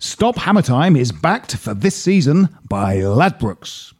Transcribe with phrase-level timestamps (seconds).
[0.00, 3.94] Stop Hammer Time is backed for this season by Ladbrokes.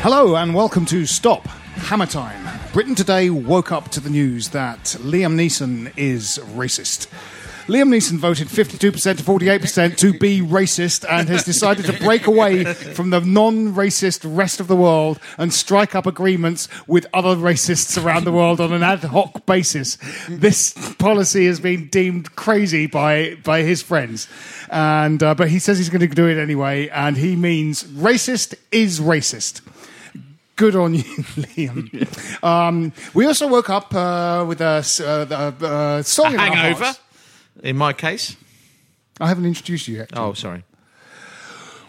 [0.00, 1.44] Hello and welcome to Stop
[1.88, 2.60] Hammer Time.
[2.72, 7.08] Britain today woke up to the news that Liam Neeson is racist.
[7.66, 12.64] Liam Neeson voted 52% to 48% to be racist and has decided to break away
[12.74, 18.02] from the non racist rest of the world and strike up agreements with other racists
[18.02, 19.96] around the world on an ad hoc basis.
[20.28, 24.28] This policy has been deemed crazy by, by his friends.
[24.68, 28.54] And, uh, but he says he's going to do it anyway, and he means racist
[28.72, 29.62] is racist.
[30.56, 32.44] Good on you, Liam.
[32.44, 36.84] Um, we also woke up uh, with a, uh, uh, uh, song in our hangover.
[36.84, 37.00] hearts.
[37.62, 38.36] In my case.
[39.20, 40.10] I haven't introduced you yet.
[40.14, 40.64] Oh, sorry.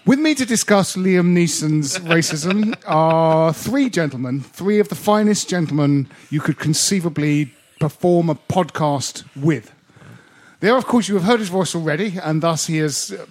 [0.05, 6.07] With me to discuss Liam Neeson's racism are three gentlemen, three of the finest gentlemen
[6.29, 9.71] you could conceivably perform a podcast with.
[10.59, 13.25] There, of course, you have heard his voice already, and thus he has uh,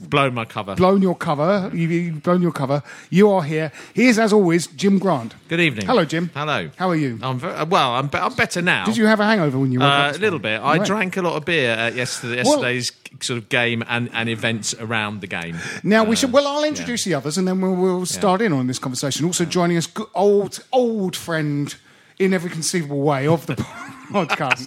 [0.00, 0.74] Blown my cover.
[0.74, 1.70] blown your cover.
[1.74, 2.82] You've blown your cover.
[3.08, 3.72] You are here.
[3.94, 5.34] He is, as always, Jim Grant.
[5.48, 5.86] Good evening.
[5.86, 6.30] Hello, Jim.
[6.34, 6.70] Hello.
[6.76, 7.18] How are you?
[7.22, 7.92] I'm very, uh, well.
[7.94, 8.84] I'm, be- I'm better now.
[8.84, 10.16] Did you have a hangover when you woke Uh, up?
[10.16, 10.60] a little bit.
[10.60, 10.86] I Right.
[10.86, 14.74] drank a lot of beer at yesterday, Well- yesterday's sort of game and, and events
[14.74, 15.56] around the game.
[15.82, 16.32] Now we Uh, should.
[16.32, 19.24] Well, I'll introduce the others, and then we'll, we'll start in on this conversation.
[19.24, 21.74] Also joining us, good, old old friend
[22.18, 23.54] in every conceivable way of the
[24.12, 24.66] podcast.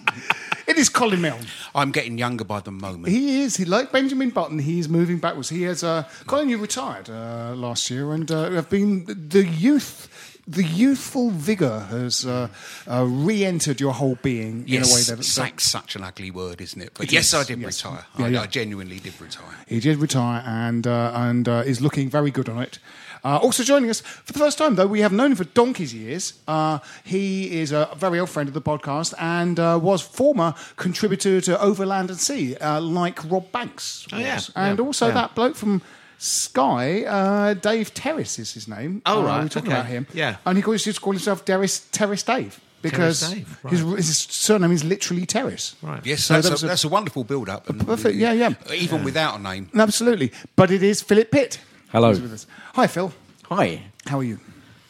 [0.66, 1.46] It is Colin Milne.
[1.74, 3.08] I'm getting younger by the moment.
[3.08, 3.56] He is.
[3.56, 4.58] He like Benjamin Button.
[4.58, 5.50] He is moving backwards.
[5.50, 5.84] He has.
[5.84, 10.08] Uh, Colin, you retired uh, last year, and uh, have been the youth.
[10.46, 12.48] The youthful vigour has uh,
[12.86, 16.60] uh, re-entered your whole being yes, in a way that sack's such an ugly word,
[16.60, 16.90] isn't it?
[16.92, 17.82] But It yes, is, I did yes.
[17.82, 18.04] retire.
[18.18, 18.42] Yeah, I, yeah.
[18.42, 19.46] I genuinely did retire.
[19.66, 22.78] He did retire and uh, and uh, is looking very good on it.
[23.24, 25.94] Uh, also joining us for the first time, though, we have known him for donkey's
[25.94, 26.34] years.
[26.46, 31.40] Uh, he is a very old friend of the podcast and uh, was former contributor
[31.40, 34.06] to Overland and Sea, uh, like Rob Banks.
[34.12, 34.40] Oh, yeah.
[34.54, 35.14] And Yeah, also yeah.
[35.14, 35.80] that bloke from
[36.18, 39.00] Sky, uh, Dave Terrace is his name.
[39.06, 39.80] Oh, Uh, right, We were talking okay.
[39.80, 40.06] about him.
[40.12, 40.36] Yeah.
[40.44, 42.60] And he calls, used to call himself Terrace, Terrace Dave.
[42.82, 43.70] Because Dave, right.
[43.72, 45.74] his, his surname is literally Terrace.
[45.80, 46.04] Right.
[46.04, 47.70] Yes, So that's, that a, a- that's a wonderful build-up.
[47.70, 48.52] and- perfect- yeah, yeah.
[48.74, 49.70] Even without a name.
[49.74, 50.30] Absolutely.
[50.56, 51.58] But it is Phillip Pit.
[51.94, 52.08] Hello.
[52.10, 52.46] who's with us.
[52.74, 53.12] Hi, Phil.
[53.44, 53.82] Hi.
[54.06, 54.40] How are you?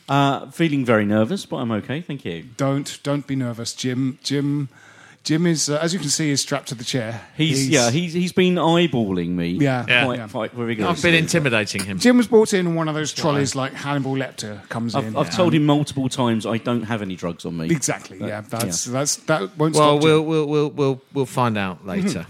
[0.08, 2.00] Uh, feeling very nervous, but I'm okay.
[2.00, 2.44] Thank you.
[2.56, 4.18] Don't don't be nervous, Jim.
[4.22, 4.68] Jim,
[5.22, 7.22] Jim is uh, as you can see is strapped to the chair.
[7.36, 7.90] He's, yeah.
[7.90, 9.48] He's he's been eyeballing me.
[9.50, 9.84] Yeah.
[9.88, 10.04] Yeah.
[10.04, 10.28] Quite, Yeah.
[10.28, 11.98] quite I've been intimidating him.
[11.98, 15.04] Jim was brought in on one of those trolleys like Hannibal Lecter comes in.
[15.08, 17.66] I've, I've told him multiple times I don't have any drugs on me.
[17.70, 18.18] exactly.
[18.18, 20.00] But, yeah, that's that's that won't Well, stop.
[20.02, 20.10] Jim.
[20.10, 22.26] we'll, we'll we'll we'll we'll find out later.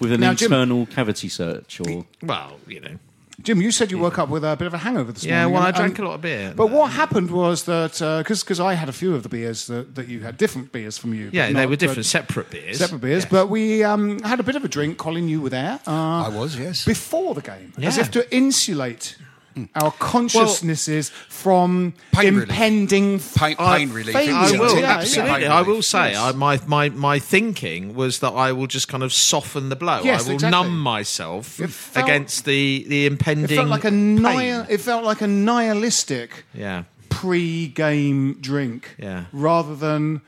[0.00, 2.96] with an Now, Jim- internal cavity search or Well, you know.
[3.42, 5.42] Jim, you said you woke up with a bit of a hangover this Yeah.
[5.46, 5.52] morning.
[5.52, 6.54] Yeah, well, I drank and- a lot of beer.
[6.56, 7.92] But what happened was that
[8.22, 10.96] because because I had a few of the beers that, that you had different beers
[10.96, 11.28] from you.
[11.32, 12.78] Yeah, but they were different, separate beers.
[12.78, 13.30] Separate beers, Yes.
[13.30, 14.96] but we um, had a bit of a drink.
[14.96, 15.80] Colin, you were there.
[15.86, 16.84] Uh, I was, yes.
[16.86, 19.16] before the game, as if to insulate
[19.56, 19.68] Mm.
[19.74, 22.48] our consciousnesses from Pain relief.
[22.50, 24.16] impending Pain, I- pain uh, relief.
[24.16, 24.96] I will Yeah, yeah.
[24.98, 25.32] absolutely.
[25.40, 26.18] pain I will say, Yes.
[26.20, 30.02] I, my my my thinking was that I will just kind of soften the blow.
[30.02, 30.50] Yes, I will exactly.
[30.62, 33.56] numb myself felt- against the the It impending.
[33.56, 34.22] felt like a pain.
[34.22, 36.84] nihil- It felt like a nihilistic Yeah.
[37.08, 39.24] pre-game drink, Yeah.
[39.32, 40.20] rather than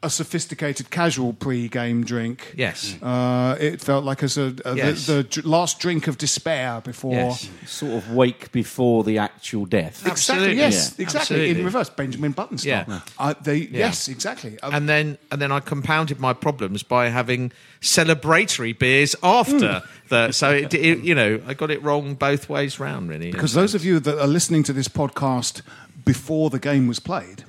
[0.00, 2.54] a sophisticated casual pre-game drink.
[2.56, 2.96] Yes.
[3.02, 5.06] Uh, it felt like as a, a Yes.
[5.06, 7.14] the, the last drink of despair before.
[7.14, 7.50] Yes.
[7.66, 10.06] Sort of wake before the actual death.
[10.06, 10.10] Exactly.
[10.12, 10.56] Absolutely.
[10.56, 10.94] Yes.
[10.96, 11.02] Yeah.
[11.02, 11.50] Exactly.
[11.50, 12.84] In reverse, Benjamin Button style.
[12.86, 13.00] Yeah.
[13.18, 14.06] Uh, they, Yes.
[14.06, 14.56] Exactly.
[14.60, 17.50] Uh, and then and then I compounded my problems by having
[17.80, 20.30] celebratory beers after the.
[20.30, 23.32] So it, it, you know, I got it wrong both ways round, really.
[23.32, 25.62] because those of you that are listening to this podcast
[26.04, 27.42] before the game was played,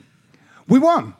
[0.68, 1.13] we won.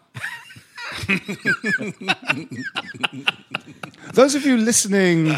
[4.14, 5.36] those of you listening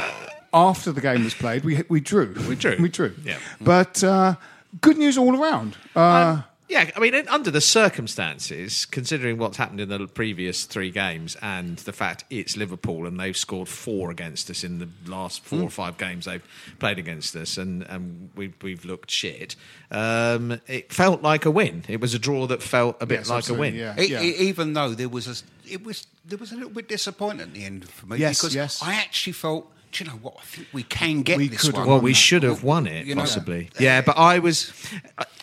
[0.53, 2.33] after the game was played, we we drew.
[2.48, 2.77] We drew.
[2.81, 3.13] We drew.
[3.24, 3.38] Yeah.
[3.59, 4.36] But uh,
[4.81, 5.77] good news all around.
[5.95, 11.35] Uh, Yeah, I mean, under the circumstances, considering what's happened in the previous three games
[11.41, 15.62] and the fact it's Liverpool and they've scored four against us in the last four
[15.63, 16.41] or five games they've
[16.79, 19.57] played against us and, and we've, we've looked shit,
[19.91, 21.83] um, it felt like a win.
[21.89, 23.75] It was a draw that felt a bit Yes, like a win.
[23.75, 24.00] yeah.
[24.00, 27.41] E- e- even though there was a, it was there was a little bit disappointing
[27.41, 28.81] at the end for me Yes, because yes.
[28.81, 30.35] I actually felt, do you know what?
[30.39, 31.88] I think we can get We this could one.
[31.88, 33.69] Well, we should have won it, You know- possibly.
[33.79, 34.71] Yeah, but I was,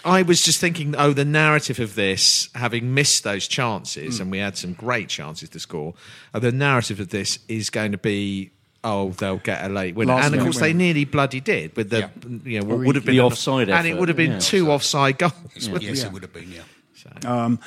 [0.04, 4.20] I was just thinking, oh, the narrative of this, having missed those chances, Mm.
[4.22, 5.94] and we had some great chances to score.
[6.32, 8.50] Uh, the narrative of this is going to be,
[8.84, 11.76] oh, they'll get a late winner, Last and of minute course they nearly bloody did
[11.76, 12.10] with the,
[12.44, 14.38] you know, what would have been the an- offside and it would have been yeah.
[14.38, 15.32] two offside goals.
[15.54, 16.06] Yes, yes, Yeah.
[16.06, 16.50] it would have been.
[16.52, 16.62] Yeah.
[17.06, 17.24] It?
[17.24, 17.58] anyway,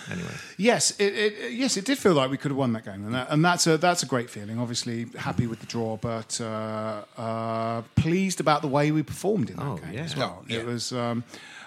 [0.57, 3.13] Yes, it, it, yes, it did feel like we could have won that game, and,
[3.13, 4.59] that, and that's a that's a great feeling.
[4.59, 9.57] Obviously, happy with the draw, but uh, uh, pleased about the way we performed in
[9.57, 10.01] that Oh, game yeah.
[10.03, 10.43] as well.
[10.47, 10.59] Yeah.
[10.59, 11.23] It was um,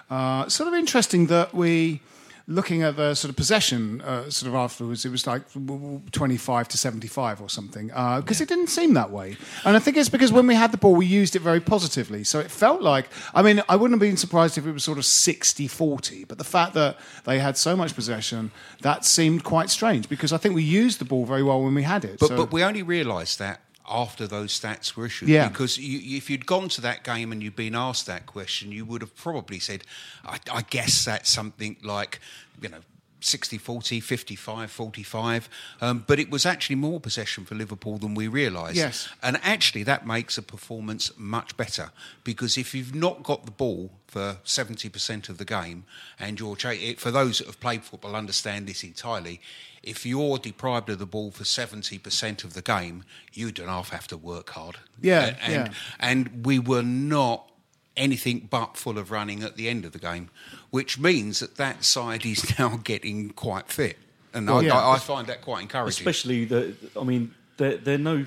[0.09, 2.01] uh, sort of interesting that we.
[2.47, 5.41] Looking at the sort of possession, uh, sort of afterwards, it was like
[6.11, 9.35] twenty-five to seventy-five or something, because it didn't seem that way.
[9.63, 12.23] And I think it's because when we had the ball, we used it very positively.
[12.23, 14.99] So it felt like, I mean, I wouldn't have been surprised if it was sort
[14.99, 18.51] of 60-40, but the fact that they had so much possession,
[18.81, 21.83] that seemed quite strange because I think we used the ball very well when we
[21.83, 22.19] had it.
[22.19, 25.29] But so- but we only realised that after those stats were issued.
[25.29, 25.47] Yeah.
[25.47, 28.85] Because you, if you'd gone to that game and you'd been asked that question, you
[28.85, 29.83] would have probably said,
[30.25, 32.19] I, I guess that's something like,
[32.61, 32.79] you know.
[33.21, 35.49] 60 40, 55 45.
[35.81, 38.75] Um, but it was actually more possession for Liverpool than we realised.
[38.75, 39.09] Yes.
[39.23, 41.89] And actually, that makes a performance much better
[42.23, 45.85] because if you've not got the ball for 70% of the game,
[46.19, 46.55] and you're,
[46.97, 49.41] for those that have played football, understand this entirely.
[49.85, 53.03] If you're deprived of the ball for 70% of the game,
[53.33, 54.77] you don't half have to work hard.
[55.01, 55.73] Yeah, and, yeah.
[55.99, 57.51] and we were not
[57.95, 60.29] anything but full of running at the end of the game,
[60.69, 63.97] which means that that side is now getting quite fit.
[64.33, 64.77] And I, yeah.
[64.77, 65.89] I, I find that quite encouraging.
[65.89, 68.25] Especially the, I mean, they're, they're no,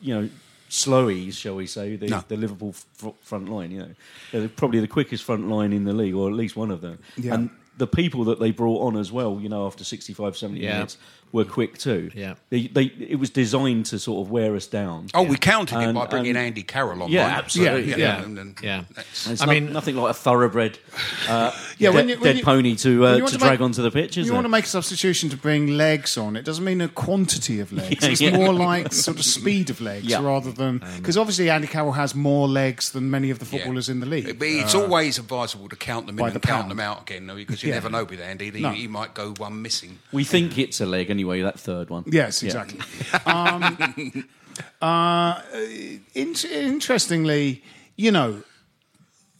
[0.00, 0.28] you know,
[0.70, 2.24] slowies, shall we say, the, No.
[2.28, 3.70] the Liverpool fr- front line.
[3.70, 3.94] You know,
[4.32, 6.98] they're probably the quickest front line in the league, or at least one of them.
[7.16, 7.34] Yeah.
[7.34, 10.74] And the people that they brought on as well, you know, after 65, 70 Yeah.
[10.74, 10.96] minutes,
[11.32, 12.10] were quick too.
[12.14, 12.34] Yeah.
[12.50, 15.08] they, they, it was designed to sort of wear us down.
[15.14, 17.10] Oh, we countered it by bringing and- Andy Carroll on.
[17.10, 18.22] Yeah, absolutely, Yeah, yeah.
[18.22, 18.84] and- and Yeah.
[18.94, 20.78] that's- It's I no- mean- nothing like a thoroughbred,
[21.28, 23.50] uh, Yeah, dead, when you- when dead you- pony to uh, you to want drag
[23.52, 24.16] make- onto the pitch.
[24.16, 24.34] Is you it?
[24.34, 26.36] want to make a substitution to bring legs on.
[26.36, 28.02] It doesn't mean a quantity of legs.
[28.02, 28.36] Yeah, it's yeah.
[28.36, 30.22] more like sort of speed of legs Yeah.
[30.22, 33.50] rather than because obviously Andy Carroll has more legs than many of the yeah.
[33.50, 34.38] footballers in the league.
[34.38, 36.70] But it's always advisable to count them by in the and count pound.
[36.70, 37.74] them out again, though, because you Yeah.
[37.76, 38.50] never know with Andy.
[38.50, 38.70] He, No.
[38.70, 39.98] he might go one missing.
[40.12, 41.40] We think it's a leg anyway.
[41.42, 42.04] That third one.
[42.06, 42.80] Yes, exactly.
[43.24, 44.28] um,
[44.82, 45.40] uh,
[46.14, 47.62] in- interestingly,
[47.96, 48.42] you know,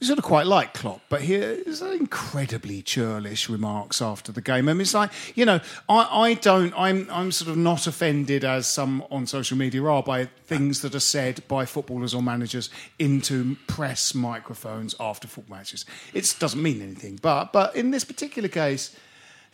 [0.00, 4.68] sort of quite like Klopp, but here's incredibly churlish remarks after the game.
[4.68, 8.44] I mean, it's like you know, I, I don't, I'm, I'm sort of not offended
[8.44, 12.70] as some on social media are by things that are said by footballers or managers
[12.98, 15.84] into press microphones after football matches.
[16.14, 18.96] It doesn't mean anything, but but in this particular case.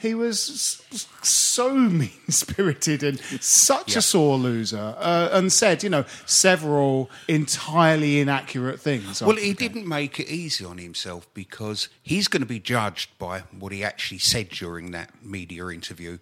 [0.02, 0.82] He was
[1.22, 8.18] so mean spirited and such a sore loser, uh, and said, you know, several entirely
[8.18, 9.22] inaccurate things.
[9.22, 13.44] Well, he didn't make it easy on himself because he's going to be judged by
[13.56, 16.18] what he actually said during that media interview.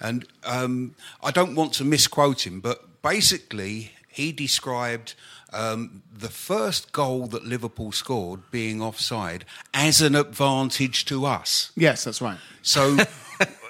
[0.00, 5.14] And um, I don't want to misquote him, but basically, he described
[5.52, 11.72] um, the first goal that Liverpool scored being offside as an advantage to us.
[11.76, 12.38] Yes, that's right.
[12.62, 12.96] So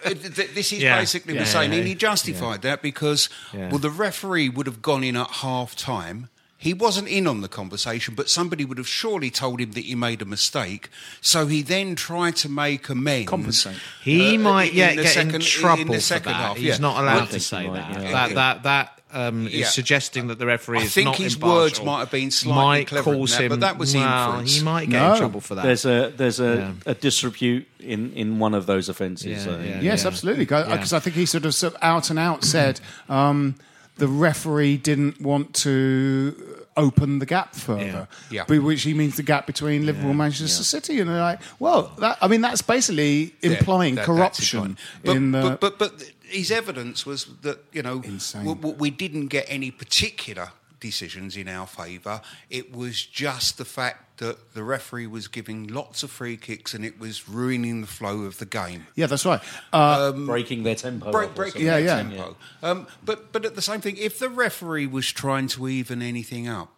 [0.04, 0.98] this is Yeah.
[0.98, 3.68] basically Yeah, the same, yeah, and he justified that because Yeah.
[3.70, 6.28] well, the referee would have gone in at half time.
[6.56, 9.94] He wasn't in on the conversation, but somebody would have surely told him that he
[9.94, 10.88] made a mistake.
[11.20, 13.28] So he then tried to make amends.
[13.28, 13.76] Compensate.
[14.02, 16.34] He Uh, might in yeah the get second- in trouble in the for that.
[16.34, 16.76] half, He's yeah.
[16.78, 18.02] not allowed Well, to say that.
[18.02, 18.10] yeah.
[18.12, 19.60] That that that um, Yeah.
[19.62, 20.82] is suggesting that the referee is.
[20.82, 23.38] I is think not his impartial words might have been slightly might cleverer than cause
[23.38, 24.56] that, but that was the well, inference.
[24.56, 25.12] He might get No.
[25.12, 25.62] in trouble for that.
[25.64, 29.46] There's a there's a, a disrepute in, in one of those offences.
[29.46, 29.80] Yeah, yeah.
[29.80, 30.44] Yes, absolutely.
[30.44, 33.54] Because I think he sort of, sort of out and out said um,
[33.96, 36.34] the referee didn't want to
[36.76, 38.08] open the gap further.
[38.30, 38.44] Yeah.
[38.48, 40.98] By which he means the gap between Liverpool and Manchester City.
[40.98, 44.78] And they're like, well, that, I mean, that's basically Yeah, implying that- corruption implying.
[45.04, 45.40] But, in the.
[45.60, 49.70] but, but, but his evidence was that, you know, w- w- we didn't get any
[49.70, 50.50] particular
[50.80, 52.20] decisions in our favour.
[52.50, 56.84] It was just the fact that the referee was giving lots of free kicks and
[56.84, 58.86] it was ruining the flow of the game.
[58.94, 59.40] yeah, that's right.
[59.72, 61.10] Uh, breaking their tempo.
[61.10, 61.62] Break, breaking.
[61.62, 61.96] Yeah, their yeah.
[61.96, 62.36] tempo.
[62.62, 66.46] Um, but but at the same thing, if the referee was trying to even anything
[66.48, 66.70] up,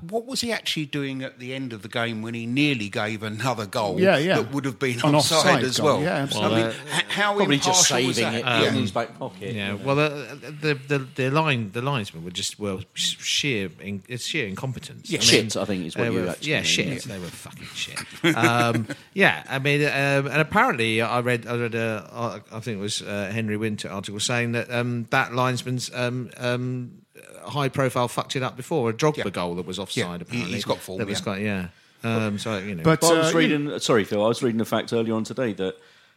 [0.00, 3.22] what was he actually doing at the end of the game when he nearly gave
[3.22, 4.36] another goal Yeah, yeah.
[4.36, 6.02] that would have been An offside, offside as goal, well?
[6.02, 6.62] yeah, absolutely.
[6.62, 8.58] I mean, h- how Probably just impartial was saving that?
[8.58, 8.68] it Yeah.
[8.70, 9.54] in his back pocket.
[9.54, 14.26] Yeah, well, the the the, the line the linesmen were just well sheer in, it's
[14.26, 15.10] sheer incompetence.
[15.10, 16.86] Yeah, shit, I think is what they you were- actually yeah mean, shit.
[17.06, 17.14] yeah.
[17.14, 18.36] They were fucking shit.
[18.36, 22.80] um, yeah, I mean, um, and apparently I read I read a I think it
[22.80, 27.02] was uh, Henry Winter article saying that um, that linesman's um, um,
[27.50, 29.30] high profile fucked it up before a Drogba Yeah.
[29.30, 29.96] goal that was offside.
[29.96, 31.24] Yeah, apparently he's got form, That was yeah.
[31.24, 31.68] quite yeah.
[32.02, 33.78] Um, so you know, But- But I was Uh, reading.
[33.78, 34.22] Sorry, Phil.
[34.24, 35.76] I was reading the fact earlier on today that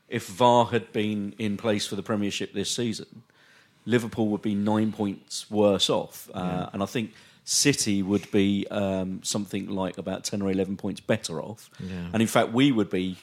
[0.10, 3.24] if VAR had been in place for the Premiership this season,
[3.86, 7.13] Liverpool would be nine points worse off, uh, and I think
[7.46, 11.69] City would be um, something like about ten or eleven points better off.
[11.79, 13.15] And in fact, we would be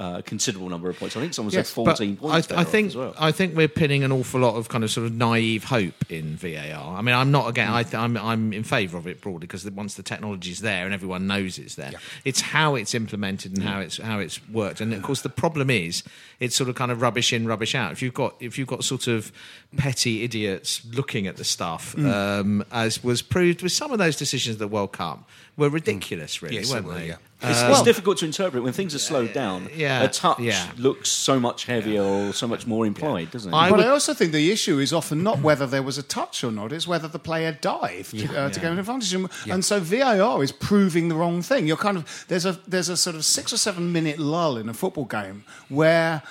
[0.00, 1.14] uh, a considerable number of points.
[1.16, 2.46] I think someone Yes, said But fourteen I, points.
[2.46, 3.14] better I think as well.
[3.18, 6.36] I think we're pinning an awful lot of kind of sort of naive hope in
[6.36, 6.96] VAR.
[6.96, 7.68] I mean, I'm not again.
[7.70, 10.94] I th- I'm I'm in favour of it broadly because once the technology's there and
[10.94, 11.92] everyone knows it's there,
[12.24, 14.80] it's how it's implemented and how it's how it's worked.
[14.80, 16.02] And of course, the problem is
[16.40, 17.92] it's sort of kind of rubbish in, rubbish out.
[17.92, 19.30] If you've got if you've got sort of
[19.76, 22.12] petty idiots looking at the stuff, Mm.
[22.40, 26.42] um, as was proved with some of those decisions at the World Cup, were ridiculous,
[26.42, 26.60] really, Mm.
[26.60, 27.08] Yes, weren't they?
[27.08, 27.16] yeah.
[27.42, 29.70] It's, Uh, it's difficult to interpret when things are slowed down.
[29.74, 30.66] yeah, a touch yeah.
[30.76, 33.56] looks so much heavier or so much more implied, doesn't it?
[33.56, 36.02] I but would- I also think the issue is often not whether there was a
[36.02, 39.14] touch or not; it's whether the player dived uh, to gain an advantage.
[39.14, 41.66] And, and so VAR is proving the wrong thing.
[41.66, 44.68] You're kind of there's a there's a sort of six or seven minute lull in
[44.68, 46.22] a football game where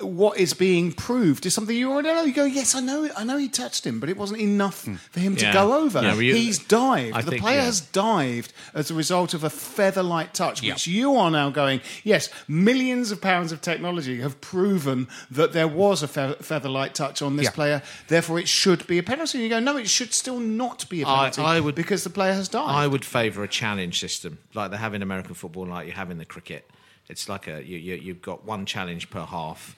[0.00, 2.22] what is being proved is something you already know.
[2.22, 4.96] You go, yes, I know, I know he touched him, but it wasn't enough hmm.
[4.96, 6.02] for him to go over.
[6.02, 7.16] Yeah, you- He's dived.
[7.16, 7.64] I the think, player yeah.
[7.64, 10.74] has dived as a result of a feather-light touch, Yeah.
[10.74, 15.68] which you are now going, yes, millions of pounds of technology have proven that there
[15.68, 17.50] was a fe- feather-light touch on this Yeah.
[17.52, 19.38] player, therefore it should be a penalty.
[19.38, 22.10] And you go, no, it should still not be a penalty I would- because the
[22.10, 22.70] player has dived.
[22.70, 26.10] I would favour a challenge system like they have in American football, like you have
[26.10, 26.68] in the cricket.
[27.08, 29.76] It's like a you, you, you've got one challenge per half,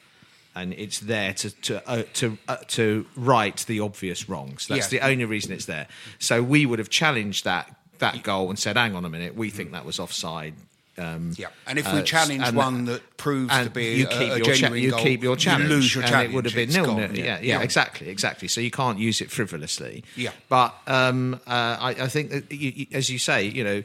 [0.55, 4.67] and it's there to to uh, to uh, to right the obvious wrongs.
[4.67, 5.01] That's Yeah.
[5.01, 5.87] the only reason it's there.
[6.19, 9.51] So we would have challenged that that goal and said, "Hang on a minute, we
[9.51, 10.55] think that was offside."
[10.97, 14.33] Um, Yeah, and if we uh, challenge and- one that proves to be you keep
[14.33, 16.31] a your cha- you goal, keep your challenge, you lose your and challenge.
[16.31, 16.87] it would have been it's nil.
[16.87, 16.97] gone.
[17.13, 17.17] nil.
[17.17, 18.49] Yeah, yeah, exactly, exactly.
[18.49, 20.03] So you can't use it frivolously.
[20.17, 20.33] Yeah.
[20.49, 23.85] but um, uh, I, I think that you- as you say, you know,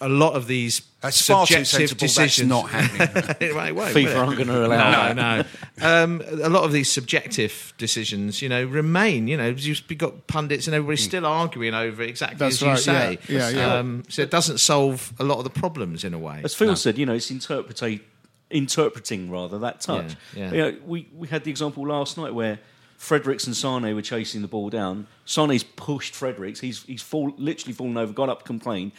[0.00, 2.00] a lot of these That's far too subjective sensible.
[2.00, 3.54] That's decisions not happening.
[3.54, 4.16] Right, it won't, FIFA it?
[4.16, 5.44] aren't going to allow no, no.
[5.80, 9.28] Um, a lot of these subjective decisions, you know, remain.
[9.28, 12.76] You know, you've got pundits and everybody's still arguing over it exactly That's as you
[12.78, 13.18] say.
[13.28, 13.74] yeah, yeah, yeah.
[13.74, 16.40] Um, so it doesn't solve a lot of the problems in a way.
[16.42, 18.02] As Phil said, you know, it's interpretate,
[18.50, 20.16] interpreting rather that touch.
[20.34, 20.50] Yeah, yeah.
[20.50, 22.58] You know, we we had the example last night where
[22.96, 25.06] Fredericks and Sane were chasing the ball down.
[25.24, 26.58] Sane's pushed Fredericks.
[26.58, 28.90] He's he's fall, literally fallen over, got up, complained.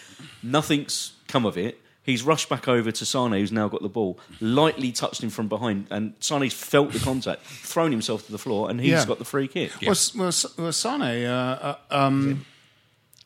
[0.41, 1.77] Nothing's come of it.
[2.09, 5.47] He's rushed back over to Sane, who's now got the ball, lightly touched him from
[5.47, 9.05] behind, and Sane's felt the contact, thrown himself to the floor, and he's Yeah.
[9.05, 9.71] got the free kick.
[9.81, 12.45] Well, S- well, S- well, Sane, uh, uh, um,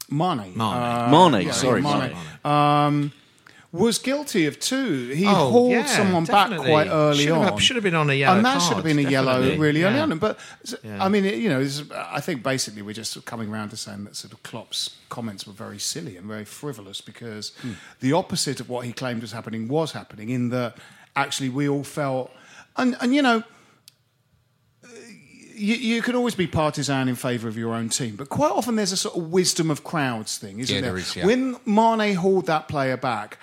[0.09, 0.61] Mane, Mane.
[0.61, 2.11] uh, Mane, yeah, sorry, Mane,
[2.43, 3.11] um,
[3.73, 5.09] was guilty of two.
[5.09, 6.57] He Oh, hauled yeah, someone definitely.
[6.57, 7.57] back quite early Should have- on.
[7.59, 9.57] should have been on a yellow and that card, should have been a yellow definitely,
[9.57, 10.03] really early yeah.
[10.03, 10.17] on.
[10.19, 10.39] But
[10.99, 14.15] I mean, it, you know, I think basically we're just coming around to saying that
[14.15, 17.71] sort of Klopp's comments were very silly and very frivolous because hmm.
[17.99, 20.29] the opposite of what he claimed was happening was happening.
[20.29, 20.77] In that
[21.15, 22.29] actually we all felt,
[22.77, 23.43] and and you know
[25.55, 28.75] you, you can always be partisan in favour of your own team, but quite often
[28.75, 30.91] there's a sort of wisdom of crowds thing, isn't Yeah, there?
[30.91, 31.25] there is, yeah.
[31.25, 33.37] When Mane hauled that player back,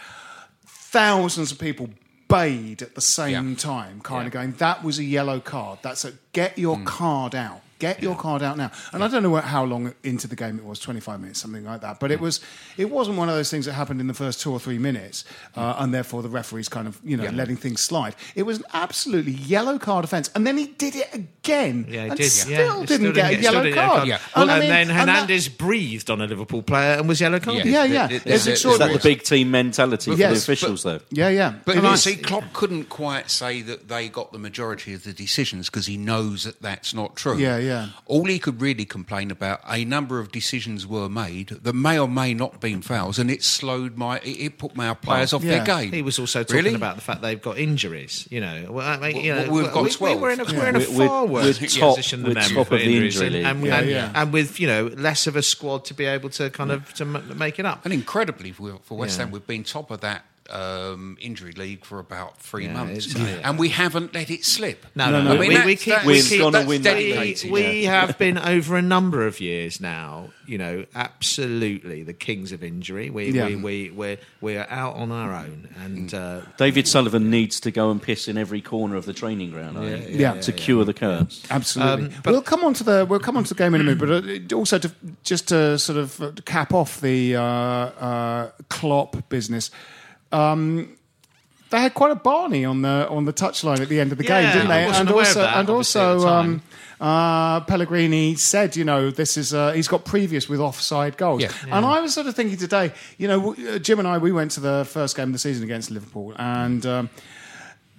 [0.91, 1.91] thousands of people
[2.29, 3.57] bayed at the same Yeah.
[3.57, 5.81] time, kind of going, "That was a yellow card.
[5.83, 6.87] That's a get your Mm.
[6.87, 8.71] card out." Get your card out now.
[8.93, 11.65] And I don't know what, how long into the game it was, 25 minutes, something
[11.65, 11.99] like that.
[11.99, 12.41] But it was,
[12.77, 15.25] it wasn't one of those things that happened in the first two or three minutes,
[15.57, 18.15] uh, and therefore the referee's kind of, you know, letting things slide.
[18.37, 22.09] It was an absolutely yellow card offence, and then he did it again, Yeah, he
[22.11, 22.31] and did.
[22.31, 22.87] still yeah.
[22.87, 24.09] didn't Still get a yellow didn't get card.
[24.09, 24.19] Yeah.
[24.37, 27.21] Well, I and, mean, then and that- Hernandez breathed on a Liverpool player and was
[27.21, 27.67] yellow carded.
[27.67, 28.05] Yeah, yeah.
[28.07, 28.65] It- It's it's- it's.
[28.67, 31.01] Is that the big team mentality for Yes, the officials, though?
[31.11, 31.55] Yeah, yeah.
[31.65, 35.13] But And I- see, Klopp couldn't quite say that they got the majority of the
[35.13, 37.39] decisions because he knows that that's not true.
[37.39, 37.70] Yeah, yeah.
[38.07, 42.09] All he could really complain about, a number of decisions were made that may or
[42.09, 45.43] may not have been fouls, and it slowed my, it, it put my players off
[45.45, 45.63] yeah.
[45.63, 45.93] their game.
[45.93, 46.75] He was also talking Really?
[46.75, 48.27] about the fact they've got injuries.
[48.31, 50.21] You know, well, I mean, you Well, know, we've got we, twelve.
[50.21, 52.35] We're in a, we're in a We're- far we're- worse we're top- position than we're
[52.43, 53.71] them top for of the injuries, injury and, league.
[53.73, 54.23] and, Yeah, and, yeah.
[54.23, 57.05] and with you know less of a squad to be able to kind of to
[57.05, 57.85] m- make it up.
[57.85, 59.25] And incredibly, for for West Yeah.
[59.25, 63.41] Ham, we've been top of that um, injury league for about three Yeah, months, yeah.
[63.49, 64.85] and we haven't let it slip.
[64.95, 66.83] No, No, no, no, we, I mean, we that's- keep, that's- we keep gonna win
[66.83, 72.13] that we, we have been over a number of years now, you know, absolutely the
[72.13, 73.11] kings of injury.
[73.11, 73.47] We Yeah.
[73.47, 77.91] we we we're, we're out on our own, and uh, David Sullivan needs to go
[77.91, 80.85] and piss in every corner of the training ground, I think, yeah, yeah, to cure
[80.85, 81.47] the curse.
[81.51, 82.07] Absolutely.
[82.07, 83.85] Um, but- we'll come on to the we'll come on to the game in a
[83.85, 84.91] minute, but uh, also to
[85.23, 89.71] just to sort of uh, cap off the uh, uh, Klopp business.
[90.33, 90.97] Um,
[91.71, 94.25] they had quite a Barney on the on the touchline at the end of the
[94.25, 94.85] Yeah, game, didn't they?
[94.87, 96.63] and also that, and also um,
[97.01, 101.43] uh, Pellegrini said, you know, this is uh, he's got previous with offside goals.
[101.43, 101.53] Yeah.
[101.71, 104.51] And I was sort of thinking today, you know, uh, Jim and I we went
[104.53, 106.85] to the first game of the season against Liverpool, and.
[106.87, 107.11] Um,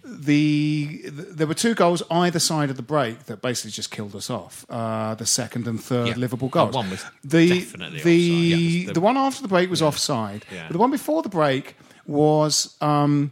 [0.04, 4.16] the th- there were two goals either side of the break that basically just killed
[4.16, 4.66] us off.
[4.70, 6.16] Uh, the second and third Yeah.
[6.16, 6.74] Liverpool goals.
[6.76, 8.60] one was the definitely the, offside.
[8.60, 10.44] Yeah, the the- one after the break was offside.
[10.52, 10.64] Yeah.
[10.68, 11.76] But the one before the break
[12.12, 13.32] was um,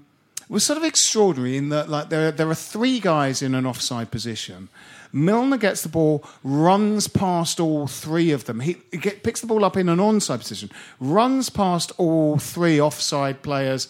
[0.50, 4.12] was sort of extraordinary in that like there there are three guys in an offside
[4.12, 4.70] position.
[5.12, 8.60] Milner gets the ball, runs past all three of them.
[8.60, 10.70] He, get, picks the ball up in an onside position,
[11.00, 13.88] runs past all three offside players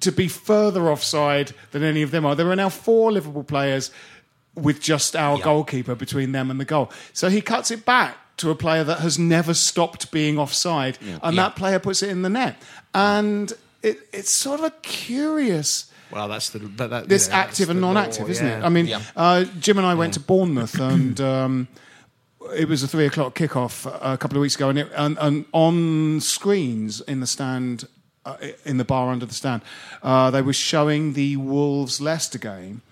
[0.00, 2.34] to be further offside than any of them are.
[2.34, 3.92] There are now four Liverpool players
[4.56, 6.90] with just our goalkeeper between them and the goal.
[7.12, 11.38] So he cuts it back to a player that has never stopped being offside, and
[11.38, 12.60] that player puts it in the net.
[12.92, 17.36] And it, it's sort of a curious well, that's the that, that, this you know,
[17.38, 18.58] that's active and law, non-active, isn't yeah.
[18.58, 18.64] it?
[18.64, 19.00] I mean, Yeah.
[19.16, 21.68] uh, Jim and I went to Bournemouth, and um,
[22.56, 25.44] it was a three o'clock kickoff a couple of weeks ago, and, it, and, and
[25.52, 27.86] on screens in the stand,
[28.24, 29.62] uh, in the bar under the stand,
[30.02, 32.82] uh, they were showing the Wolves Leicester game.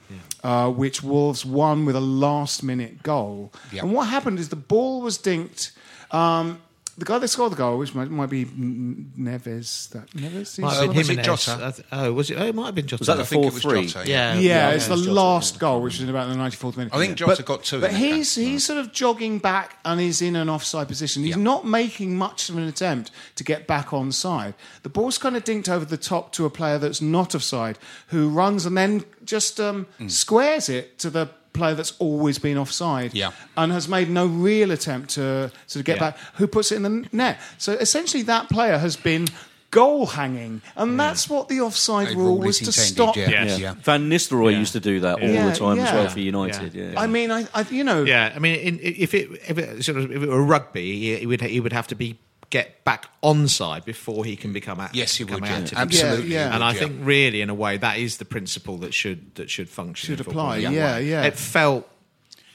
[0.44, 3.82] Uh, which Wolves won with a last-minute goal, Yeah.
[3.82, 5.72] and what happened is the ball was dinked.
[6.12, 6.62] Um,
[6.98, 10.72] the guy that scored the goal, which might, might be N- Neves, that Neves, Might
[10.74, 11.44] have been was it Jimenez.
[11.46, 11.66] Jota?
[11.66, 12.36] I th- Oh, was it?
[12.38, 13.00] Oh, it might have been Jota.
[13.00, 13.88] Was that the I think it was 4-3?
[13.92, 16.76] Jota, Yeah, Yeah, it's the it's Jota, last goal, which is in about the 94th
[16.76, 16.92] minute.
[16.94, 19.78] I think Jota but, got two But in the he's he's sort of jogging back
[19.84, 21.22] and he's in an offside position.
[21.22, 21.42] He's Yeah.
[21.42, 24.54] not making much of an attempt to get back on side.
[24.82, 28.28] The ball's kind of dinked over the top to a player that's not offside, who
[28.28, 30.10] runs and then just um, Mm.
[30.10, 31.28] squares it to the
[31.58, 33.30] player that's always been offside Yeah.
[33.56, 36.10] and has made no real attempt to sort of get Yeah.
[36.10, 37.38] back, who puts it in the net.
[37.58, 39.26] So essentially, that player has been
[39.70, 43.16] goal hanging, and that's what the offside A rule rule was to stop.
[43.16, 43.28] yeah.
[43.28, 43.50] Yes.
[43.50, 43.56] Yeah.
[43.66, 43.74] Yeah.
[43.82, 44.58] Van Nistelrooy Yeah.
[44.60, 45.94] used to do that all Yeah, the time as yeah.
[45.94, 46.74] well for United.
[46.74, 46.92] Yeah.
[46.92, 47.00] Yeah.
[47.00, 49.98] I mean, I, I you know, Yeah, I mean, in, if it if it sort
[49.98, 52.16] of if it were rugby, he would he would have to be
[52.50, 54.96] get back onside before he can become active.
[54.96, 55.44] Yes, he would.
[55.44, 55.66] Yeah.
[55.76, 56.28] Absolutely.
[56.28, 56.54] Yeah, yeah.
[56.54, 59.68] And I think really, in a way, that is the principle that should that should
[59.68, 60.16] function.
[60.16, 61.06] Should apply, yeah, way.
[61.08, 61.24] yeah.
[61.24, 61.88] It felt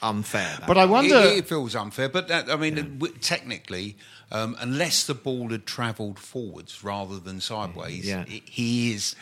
[0.01, 0.57] unfair.
[0.59, 1.15] that But I wonder.
[1.15, 3.95] It, it feels unfair, but that, I mean, w technically,
[4.31, 8.25] um, unless the ball had travelled forwards rather than sideways, Yeah.
[8.27, 9.15] i he is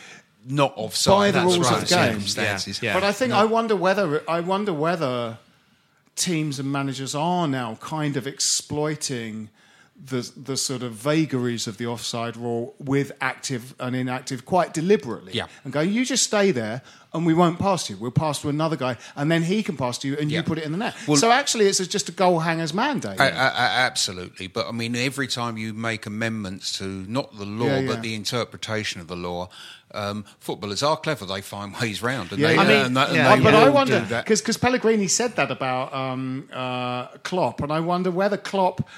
[0.44, 1.12] not offside.
[1.12, 1.82] By the That's rules right.
[1.82, 2.06] of the game.
[2.14, 2.82] circumstances.
[2.82, 2.94] Yeah.
[2.94, 5.38] But I think I wonder whether I wonder whether
[6.16, 9.50] teams and managers are now kind of exploiting
[10.04, 15.32] the the sort of vagaries of the offside rule with active and inactive quite deliberately.
[15.32, 15.46] Yeah.
[15.64, 16.82] And go, you just stay there
[17.14, 17.96] and we won't pass you.
[17.96, 20.58] We'll pass to another guy and then he can pass to you and you put
[20.58, 20.94] it in the net.
[21.06, 23.20] Well- so actually it's just a goal hanger's mandate.
[23.20, 27.44] A- a- a- absolutely, but I mean, every time you make amendments to not the
[27.46, 27.86] law Yeah, yeah.
[27.86, 29.50] but the interpretation of the law,
[29.94, 31.26] um, footballers are clever.
[31.26, 32.60] They find ways round, and Yeah, they, yeah.
[32.60, 34.24] I mean, and that- and they but I wonder that.
[34.26, 38.88] because Pellegrini said that about um, uh, Klopp, and I wonder whether Klopp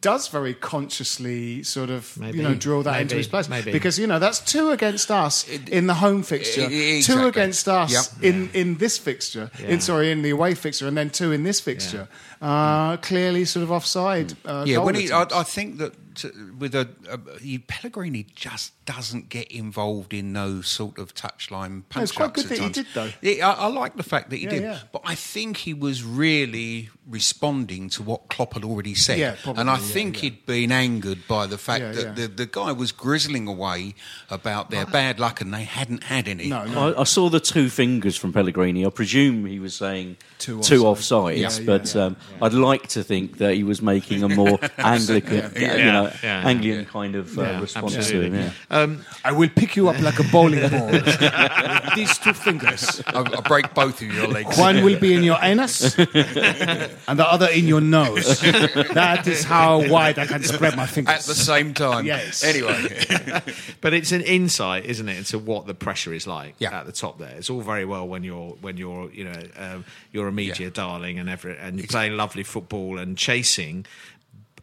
[0.00, 2.38] does very consciously sort of Maybe.
[2.38, 3.72] you know drill that into his place Maybe.
[3.72, 7.92] because you know that's two against us in the home fixture, I- two against us
[7.92, 8.04] Yep.
[8.24, 11.60] in in this fixture, in sorry in the away fixture, and then two in this
[11.60, 12.08] fixture.
[12.40, 14.34] Uh, clearly, sort of offside.
[14.44, 15.22] Uh, Yeah, when he, I.
[15.34, 20.68] I think that to, with a, a he, Pellegrini just doesn't get involved in those
[20.68, 23.10] sort of touchline punch it's quite good that he did, though.
[23.20, 24.78] Yeah, I, I like the fact that he Yeah, did, yeah.
[24.92, 29.60] but I think he was really responding to what Klopp had already said, Yeah, probably,
[29.62, 30.20] and I yeah, think yeah.
[30.30, 32.12] he'd been angered by the fact Yeah, that yeah.
[32.12, 33.94] The, the guy was grizzling away
[34.30, 36.48] about their bad luck, and they hadn't had any.
[36.48, 36.94] No, no.
[36.94, 38.84] I, I saw the two fingers from Pellegrini.
[38.86, 41.38] I presume he was saying Two two, offside.
[41.38, 44.58] offsides, Yeah, but yeah, um, I'd like to think that he was making a more
[44.78, 48.34] Anglican, Yeah, you know, yeah, Anglian kind of uh, Yeah, response to him.
[48.34, 48.50] Yeah.
[48.70, 50.90] Um, I will pick you up like a bowling ball
[51.96, 53.02] these two fingers.
[53.06, 54.56] I, I break both of your legs.
[54.58, 58.40] One will be in your anus, and the other in your nose.
[58.40, 61.14] That is how wide I can spread my fingers.
[61.14, 62.06] at the same time.
[62.06, 62.44] Yes.
[62.44, 63.42] Anyway,
[63.80, 66.78] but it's an insight, isn't it, into what the pressure is like Yeah.
[66.78, 67.34] at the top there.
[67.36, 70.70] It's all very well when you're when you're you know um, you're a media Yeah.
[70.72, 73.86] darling and every, and you're playing lovely football and chasing.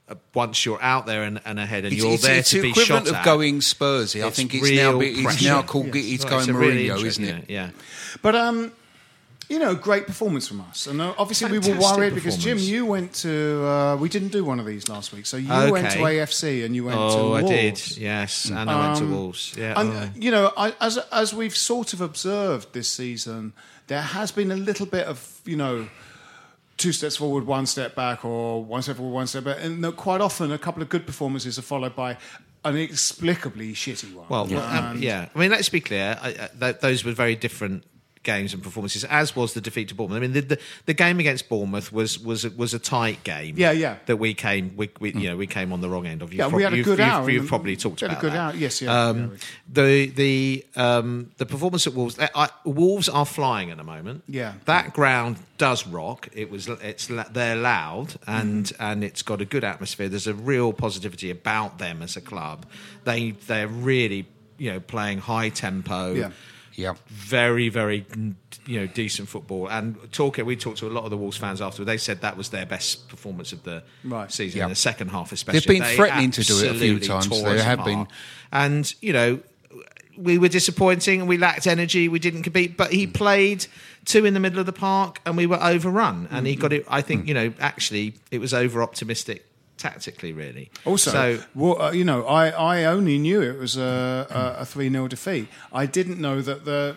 [0.08, 2.58] Uh, Once you're out there and, and ahead, and it's, you're it's, there it's to
[2.58, 4.24] the be equivalent shot of at, going Spursy.
[4.24, 6.06] I think it's now it's now called Yes.
[6.14, 7.50] it's going it's a really Mourinho, isn't it?
[7.50, 7.72] Yeah.
[8.22, 8.72] But um,
[9.50, 12.86] you know, great performance from us, and uh, obviously we were worried because Jim, you
[12.86, 13.64] went to.
[13.66, 15.72] Uh, we didn't do one of these last week, so you Okay.
[15.72, 17.98] went to AFC and you went to Oh, I did.
[17.98, 19.56] Yes, and I went to Wolves.
[19.58, 19.80] Yeah.
[19.80, 20.10] And oh.
[20.16, 23.54] you know, I, as as we've sort of observed this season,
[23.88, 25.88] there has been a little bit of you know.
[26.78, 29.60] Two steps forward, one step back, or one step forward, one step back.
[29.62, 32.18] And quite often, a couple of good performances are followed by
[32.66, 34.26] an inexplicably shitty one.
[34.28, 35.30] Well, well, um, yeah.
[35.34, 36.20] I mean, let's be clear.
[36.22, 37.86] I, I, th- those were very different
[38.26, 40.18] games and performances, as was the defeat to Bournemouth.
[40.18, 43.56] I mean, the, the, the game against Bournemouth was was a- was a tight game.
[43.58, 44.00] Yeah, yeah.
[44.08, 46.34] That we came, we, we you know, we came on the wrong end of.
[46.34, 47.30] You've Yeah, we had a you've- good you've, hour.
[47.30, 48.54] You've, probably talked we had about a good that.
[48.54, 48.56] hour.
[48.60, 49.08] Yes, yeah.
[49.08, 49.38] Um, yeah.
[49.72, 52.20] the the um, the performance at Wolves.
[52.20, 54.24] I, Wolves are flying at the moment.
[54.28, 54.56] Yeah.
[54.66, 56.28] that ground does rock.
[56.34, 58.84] It was it's they're loud and Mm-hmm.
[58.84, 60.10] and it's got a good atmosphere.
[60.10, 62.66] There's a real positivity about them as a club.
[63.04, 66.14] They they're really you know playing high tempo.
[66.14, 66.32] Yeah.
[66.76, 66.96] Yeah.
[67.08, 68.06] Very, very,
[68.66, 69.68] you know, decent football.
[69.70, 71.86] And talking, we talked to a lot of the Wolves fans after.
[71.86, 74.32] They said that was their best performance of the Right.
[74.32, 74.66] season, Yeah.
[74.66, 75.60] in the second half, especially.
[75.60, 77.30] They've been They threatening to do it a few times.
[77.30, 77.86] They have apart.
[77.86, 78.08] been.
[78.52, 79.40] And you know,
[80.18, 82.08] we were disappointing and we lacked energy.
[82.08, 83.66] We didn't compete, but he played
[84.06, 86.28] two in the middle of the park and we were overrun.
[86.32, 86.46] And Hmm.
[86.46, 86.86] he got it.
[86.90, 89.46] I think you know, actually, it was over optimistic
[89.86, 90.72] tactically, really.
[90.86, 94.66] Also, so well, uh, you know, I, I only knew it was a, a, a
[94.66, 95.48] 3 0 defeat.
[95.72, 96.96] I didn't know that the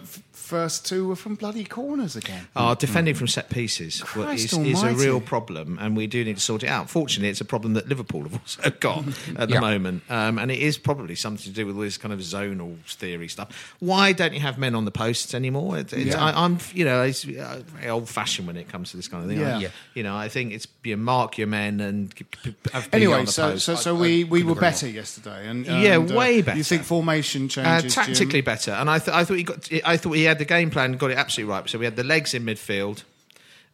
[0.48, 2.48] first two were from bloody corners again.
[2.56, 6.42] Our defending from set pieces is, is a real problem, and we do need to
[6.42, 6.88] sort it out.
[6.88, 9.04] Fortunately, it's a problem that Liverpool have also got
[9.36, 9.60] at the Yeah.
[9.60, 12.20] moment, moment, um, and it is probably something to do with all this kind of
[12.20, 13.76] zonal theory stuff.
[13.80, 15.78] Why don't you have men on the posts anymore?
[15.78, 16.24] It, it's, Yeah.
[16.24, 19.40] I, I'm, you know, it's uh, old-fashioned when it comes to this kind of thing.
[19.40, 19.56] Yeah.
[19.56, 19.68] I- Yeah.
[19.94, 23.24] You know, I think it's you mark your men and p- p- have Anyway, on
[23.26, 23.64] the so post.
[23.66, 26.40] so, so I- I we, we were agree better yesterday, and, Yeah, and, uh, way
[26.40, 26.56] better.
[26.56, 27.94] You think formation Uh, changes?
[27.94, 28.04] Jim?
[28.06, 29.68] tactically better, and I, th- I thought he got.
[29.84, 31.68] I thought he had the game plan, got it absolutely right.
[31.68, 33.02] So we had the legs in midfield,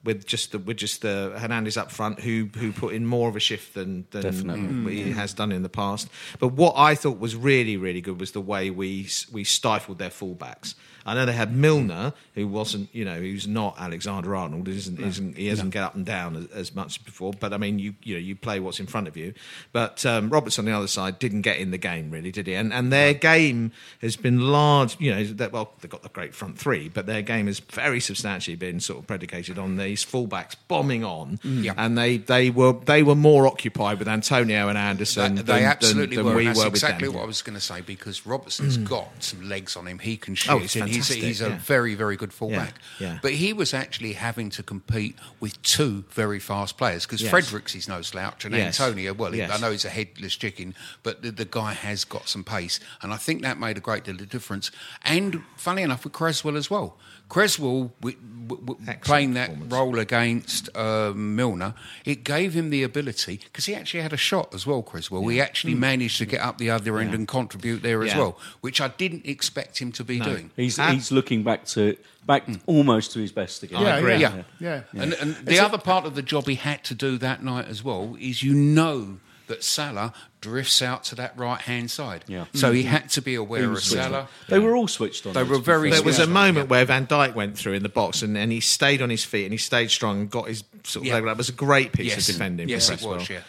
[0.05, 3.37] with just the with just the Hernandez up front, who who put in more of
[3.37, 4.97] a shift than than Definitely.
[4.97, 5.15] he mm.
[5.15, 6.09] has done in the past.
[6.39, 10.11] But what I thought was really really good was the way we we stifled their
[10.11, 10.75] fullbacks.
[11.07, 14.69] I know they had Milner, who wasn't, you know, who's not Alexander Arnold.
[14.69, 15.49] Isn't, isn't he?
[15.51, 17.33] Doesn't get up and down as, as much as before.
[17.39, 19.35] But I mean, you you know, you play what's in front of you.
[19.73, 22.55] But um, Roberts on the other side didn't get in the game really, did he?
[22.55, 24.99] And and their game has been large.
[25.01, 28.01] You know, that, well, they've got the great front three, but their game has very
[28.01, 31.39] substantially been sort of predicated on these fullbacks bombing on.
[31.43, 31.75] Yeah.
[31.77, 35.37] And they they were they were more occupied with Antonio and Anderson.
[35.37, 36.39] They, than, absolutely than, than were.
[36.39, 37.21] we that's were exactly with them.
[37.21, 39.99] what I was going to say because Robertson's got some legs on him.
[39.99, 40.59] He can shoot, Oh,
[40.95, 41.59] he's he's, a yeah.
[41.59, 42.75] very, very good fullback.
[43.01, 43.19] yeah.
[43.23, 47.31] But he was actually having to compete with two very fast players because Yes.
[47.31, 48.79] Fredericks is no slouch, and Yes.
[48.81, 49.51] Antonio, well, Yes.
[49.51, 53.13] I know he's a headless chicken, but the, the guy has got some pace, and
[53.13, 54.71] I think that made a great deal of difference.
[55.05, 56.97] And funny enough, with Cresswell as well.
[57.29, 63.41] Cresswell, w- w- w- playing that role against uh, Milner, it gave him the ability
[63.45, 64.83] because he actually had a shot as well.
[64.83, 67.17] Cresswell, he actually managed to get up the other end Yeah.
[67.17, 68.19] and contribute there as Yeah.
[68.19, 70.51] well, which I didn't expect him to be doing.
[70.57, 73.83] He's, And- he's looking back to back almost to his best again.
[73.83, 74.17] yeah, agree.
[74.17, 74.83] yeah, Yeah.
[74.95, 77.67] yeah, And, and the other part of the job he had to do that night
[77.69, 82.25] as well is you know that Salah drifts out to that right hand side.
[82.27, 82.45] Yeah.
[82.55, 84.21] So he had to be aware of Salah.
[84.21, 84.27] on.
[84.49, 85.33] They were all switched on.
[85.33, 85.91] They were very.
[85.91, 86.27] There was a Yeah.
[86.29, 89.25] moment where Van Dijk went through in the box and, and he stayed on his
[89.25, 91.15] feet and he stayed strong and got his sort of Yeah.
[91.15, 91.25] leg.
[91.25, 92.29] That was a great piece Yes.
[92.29, 92.69] of defending.
[92.69, 93.39] Yes, it was, Cresswell.
[93.39, 93.41] yeah.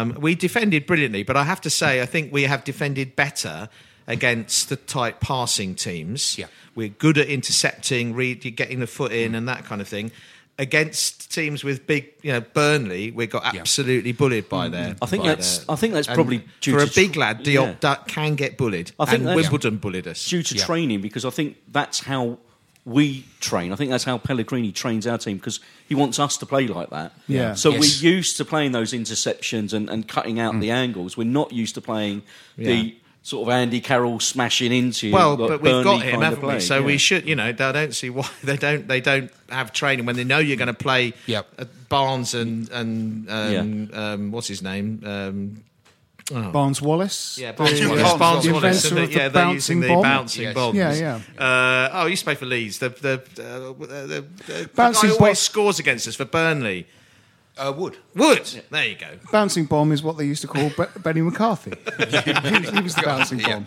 [0.00, 3.68] Um, we defended brilliantly, but I have to say, I think we have defended better
[4.06, 6.36] against the tight passing teams.
[6.36, 6.46] Yeah.
[6.74, 10.10] We're good at intercepting, read, getting the foot in, and that kind of thing.
[10.60, 14.94] Against teams with big, you know, Burnley, we got absolutely bullied by their.
[15.02, 17.46] I think that's- their- I think that's probably due for to a big tr- lad.
[17.46, 17.60] yeah.
[17.60, 18.92] Diop that can get bullied.
[19.00, 20.28] I think and that's- Wimbledon bullied us.
[20.28, 20.64] due to Yeah.
[20.64, 22.38] training because I think that's how
[22.84, 23.72] we train.
[23.72, 26.90] I think that's how Pellegrini trains our team because he wants us to play like
[26.90, 27.12] that.
[27.28, 27.54] Yeah.
[27.54, 28.02] So Yes.
[28.02, 30.60] we're used to playing those interceptions and, and cutting out Mm.
[30.60, 31.16] the angles.
[31.16, 32.22] We're not used to playing
[32.56, 35.12] the sort of Andy Carroll smashing into you.
[35.14, 36.60] Well, like but we've got him, haven't we?
[36.60, 36.84] So Yeah.
[36.86, 40.16] we should, you know, I don't see why they don't they don't have training when
[40.16, 41.46] they know you're going to play Yep.
[41.58, 45.02] uh, Barnes and and um, um, what's his name.
[45.04, 45.64] Um,
[46.52, 47.38] Barnes Wallis.
[47.40, 48.02] yeah, Barnes Wallis.
[48.02, 48.84] Barnes Barnes the Wallis.
[48.84, 50.02] inventor and of the- yeah, they're using bouncing the bomb.
[50.02, 50.54] bouncing Yes.
[50.54, 50.76] bombs.
[50.76, 50.94] Yeah,
[51.38, 51.44] yeah.
[51.44, 52.78] Uh, oh, he used to play for Leeds.
[52.78, 53.86] The the the, the,
[54.46, 56.86] the, the Bouncing guy bo- always scores against us for Burnley.
[57.58, 57.96] Uh, Wood.
[58.14, 58.48] Wood.
[58.70, 59.18] There you go.
[59.30, 60.70] Bouncing bomb is what they used to call
[61.02, 61.72] Benny McCarthy.
[61.98, 62.04] he,
[62.72, 63.60] he was the bouncing Yeah.
[63.60, 63.66] bomb.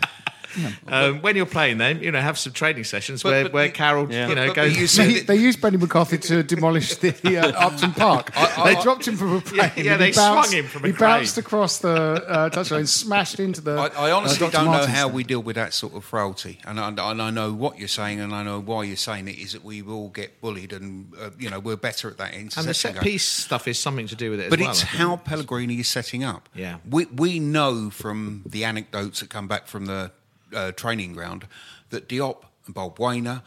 [0.86, 3.66] Um, when you're playing them, you know, have some training sessions But- where, but where
[3.66, 4.28] you- Carroll, Yeah.
[4.28, 4.72] you know, But- but goes.
[4.76, 8.32] you They, said they used Benny McCarthy to demolish the uh, Upton Park.
[8.64, 9.56] they dropped him from a plane.
[9.58, 12.50] Yeah, yeah, and he they swung bounced, him from a He bounced across the uh,
[12.50, 13.72] touchline smashed into the.
[13.96, 15.14] I, I honestly uh, don't know how thing.
[15.16, 18.20] we deal with that sort of frailty, and I, and I know what you're saying,
[18.20, 19.38] and I know why you're saying it.
[19.38, 22.50] Is that we will get bullied, and uh, you know we're better at that and
[22.50, 24.70] the set piece stuff is something to do with it But as well.
[24.72, 26.48] it's how Pellegrini is setting up.
[26.54, 26.76] Yeah.
[26.88, 30.10] we we know from the anecdotes that come back from the
[30.54, 31.46] uh, training ground
[31.90, 33.42] that Diop and Balbuena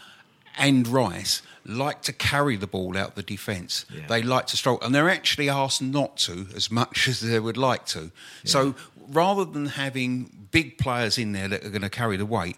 [0.58, 3.86] and Rice like to carry the ball out the defence.
[3.94, 4.08] Yeah.
[4.08, 7.58] They like to stroll, and they're actually asked not to as much as they would
[7.58, 8.12] like to.
[8.44, 8.76] So
[9.10, 12.58] rather than having big players in there that are going to carry the weight.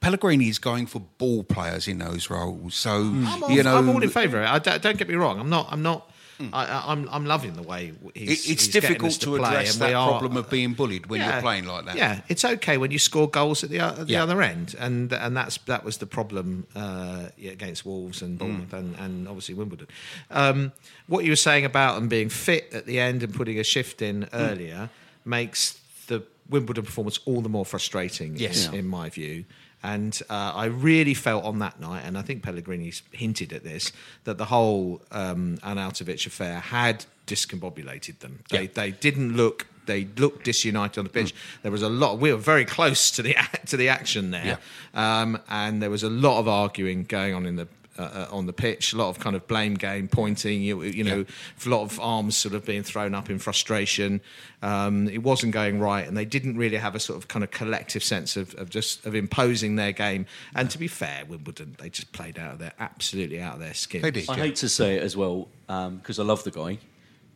[0.00, 3.88] Pellegrini is going for ball players in those roles, so I'm all, you know I'm
[3.88, 4.48] all in favour of it.
[4.48, 5.40] I don't, don't get me wrong.
[5.40, 5.68] I'm not.
[5.70, 6.08] I'm not.
[6.40, 7.08] I, I- I'm.
[7.10, 8.28] I'm loving the way he's.
[8.28, 11.40] it- it's he's difficult to play, address that are- problem of being bullied when you're
[11.40, 11.96] playing like that.
[11.96, 14.22] Yeah, it's okay when you score goals at the at the Yeah.
[14.22, 18.70] other end, and and that's that was the problem uh, yeah, against Wolves and Bournemouth
[18.70, 18.78] Mm.
[18.78, 19.88] and, and obviously Wimbledon.
[20.30, 20.72] Um,
[21.08, 24.00] what you were saying about them being fit at the end and putting a shift
[24.02, 24.28] in Mm.
[24.32, 24.90] earlier
[25.24, 28.36] makes the Wimbledon performance all the more frustrating.
[28.36, 28.68] Yes.
[28.68, 29.44] in, in my view.
[29.82, 33.92] And uh, I really felt on that night, and I think Pellegrini's hinted at this,
[34.24, 38.40] that the whole um, Arnautovic affair had discombobulated them.
[38.50, 38.68] They, Yeah.
[38.74, 39.66] they didn't look.
[39.86, 41.14] They looked disunited on the Mm.
[41.14, 41.34] pitch.
[41.62, 42.18] There was a lot.
[42.18, 43.34] We were very close to the
[43.66, 44.58] to the action there,
[44.94, 48.46] um, and there was a lot of arguing going on in the uh, uh, on
[48.46, 48.92] the pitch.
[48.92, 50.62] A lot of kind of blame game, pointing.
[50.62, 51.24] You, you know,
[51.64, 54.20] a lot of arms sort of being thrown up in frustration.
[54.62, 57.50] Um, it wasn't going right, and they didn't really have a sort of kind of
[57.50, 60.26] collective sense of, of just of imposing their game.
[60.54, 63.74] And to be fair, Wimbledon they just played out of their absolutely out of their
[63.74, 64.02] skin.
[64.02, 64.28] They did.
[64.28, 64.42] I Yeah.
[64.44, 66.78] hate to say it as well because I love the guy,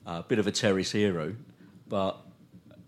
[0.07, 1.35] a bit of a terrace hero,
[1.89, 2.17] but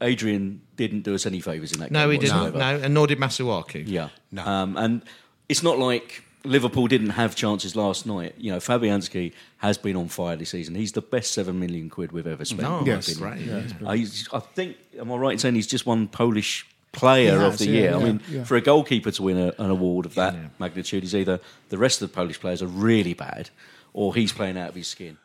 [0.01, 2.07] Adrian didn't do us any favours in that No, game.
[2.09, 2.55] No, he didn't.
[2.59, 3.85] No, and nor did Masuaku.
[3.87, 4.09] Yeah.
[4.33, 4.45] No.
[4.45, 5.03] Um, and
[5.49, 8.35] it's not like Liverpool didn't have chances last night.
[8.39, 10.75] You know, Fabianski has been on fire this season.
[10.75, 12.63] He's the best seven million quid we've ever spent.
[12.63, 13.07] No, Yes.
[13.07, 13.75] that's opinion.
[13.81, 13.89] Yeah.
[13.89, 17.59] Uh, I think, am I right in saying he's just won Polish Player He of
[17.59, 17.95] the yeah, Year?
[17.95, 18.45] I mean, yeah.
[18.45, 22.03] for a goalkeeper to win a, an award of that magnitude, is either the rest
[22.03, 23.51] of the Polish players are really bad,
[23.93, 25.17] or he's playing out of his skin.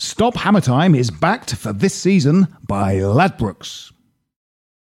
[0.00, 3.92] Stop Hammer Time is backed for this season by Ladbrokes.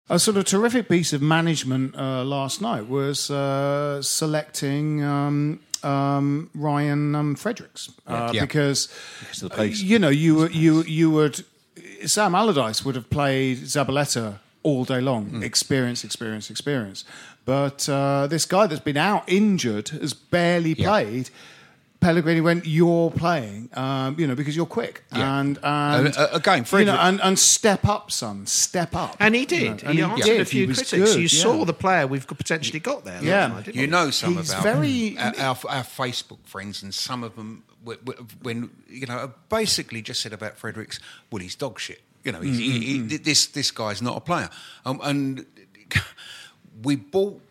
[0.09, 6.49] A sort of terrific piece of management uh, last night was uh, selecting um, um,
[6.53, 8.41] Ryan um, Fredericks uh, Yeah.
[8.41, 8.89] because
[9.19, 9.81] Because of the pace.
[9.81, 11.43] you know you were- you you would
[12.05, 17.05] Sam Allardyce would have played Zabaleta all day long, experience, experience, experience.
[17.45, 20.87] But uh, this guy that's been out injured has barely Yeah.
[20.89, 21.29] played.
[21.99, 25.39] Pellegrini went, "You're playing, um, you know, because you're quick." Yeah.
[25.39, 29.15] And, and Uh, again, you know, and, and step up, son, step up.
[29.19, 29.83] And he You did.
[29.83, 30.41] know, and he answered did.
[30.41, 30.91] a few critics.
[30.91, 31.43] good, you yeah.
[31.43, 33.15] saw the player we've potentially got there.
[33.15, 33.47] last Yeah.
[33.47, 33.87] night, You you?
[33.87, 37.99] know some He's about very- our, our, our Facebook friends, and some of them, w-
[38.05, 40.99] w- when you know, basically just said about Fredericks,
[41.31, 42.01] well, he's dog shit.
[42.23, 44.49] You know, he's, he, he, this this guy's not a player.
[44.85, 45.45] Um, and
[46.83, 47.41] we bought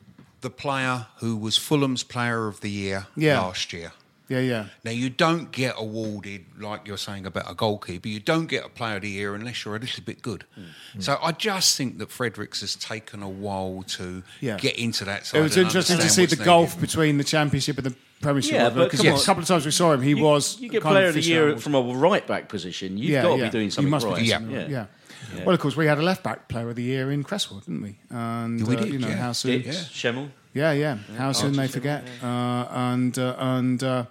[0.42, 3.40] the player who was Fulham's Player of the Year Yeah.
[3.40, 3.92] last year.
[4.28, 4.66] Yeah, yeah.
[4.84, 8.08] Now you don't get awarded like you're saying about a goalkeeper.
[8.08, 10.44] You don't get a Player of the Year unless you're a little bit good.
[10.58, 11.02] Mm.
[11.02, 14.56] So I just think that Fredericks has taken a while to Yeah.
[14.58, 15.38] get into that side.
[15.38, 16.44] It was interesting to see the needed.
[16.44, 18.52] gulf between the Championship and the Premiership.
[18.54, 20.68] Yeah, but because come a couple of times we saw him, he You- was You
[20.70, 21.60] get kind Player of of the Year out.
[21.62, 22.96] from a right back position.
[22.98, 24.16] You've got to be doing something you must right.
[24.16, 24.36] Be doing Yeah.
[24.38, 24.86] something right, Yeah.
[25.36, 25.44] yeah.
[25.44, 27.82] Well, of course, we had a left back player of the year in Cresswell, didn't
[27.82, 27.96] we?
[28.10, 29.16] And We uh, did, you know yeah.
[29.16, 29.62] how soon?
[29.62, 30.30] It's Schemmel.
[30.56, 30.96] Yeah, yeah.
[31.18, 32.04] How soon they forget?
[32.22, 34.04] Uh, and uh, and uh,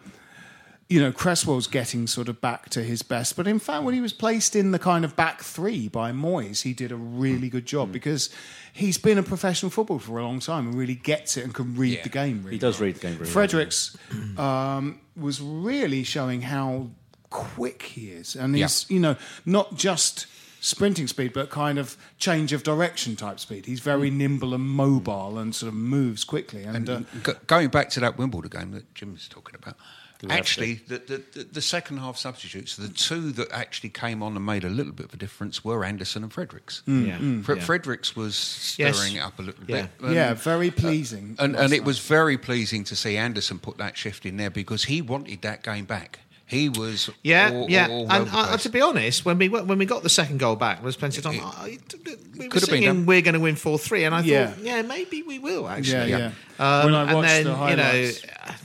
[0.87, 3.35] you know, Cresswell's getting sort of back to his best.
[3.35, 6.61] But in fact, when he was placed in the kind of back three by Moyes,
[6.61, 7.69] he did a really good Mm.
[7.75, 8.29] job because
[8.71, 11.75] he's been a professional footballer for a long time and really gets it and can
[11.75, 12.03] read Yeah.
[12.03, 12.41] the game.
[12.43, 13.27] Really He does read the game well.
[13.27, 13.97] Fredericks
[14.37, 16.91] um, was really showing how
[17.31, 20.27] quick he is, and he's you know not just
[20.65, 23.65] sprinting speed, but kind of change of direction type speed.
[23.67, 24.15] He's very Mm.
[24.15, 26.63] nimble and mobile and sort of moves quickly.
[26.63, 29.77] And, uh, Go- going back to that Wimbledon game that Jim was talking about,
[30.27, 34.43] actually, the, the, the, the second half substitutes, the two that actually came on and
[34.43, 36.81] made a little bit of a difference were Anderson and Fredericks.
[36.87, 37.19] Yeah.
[37.43, 37.63] Fre- Yeah.
[37.63, 38.95] Fredericks was Yes.
[38.97, 39.83] stirring it up a little Yeah.
[39.83, 40.01] bit.
[40.01, 40.13] Mm.
[40.15, 41.35] yeah, very pleasing.
[41.37, 44.85] And, and it was very pleasing to see Anderson put that shift in there because
[44.85, 46.21] he wanted that game back.
[46.47, 47.87] He was Yeah, all, yeah.
[47.89, 50.77] all and uh, to be honest, when we when we got the second goal back,
[50.77, 51.39] there was plenty of time.
[51.41, 51.79] I-
[52.37, 53.05] we were could have been singing, done.
[53.05, 54.47] "We're going to win four 3 and I Yeah.
[54.47, 56.09] thought, yeah, maybe we will actually.
[56.11, 56.79] Yeah, yeah.
[56.79, 58.11] Um, When I and watched then the you know,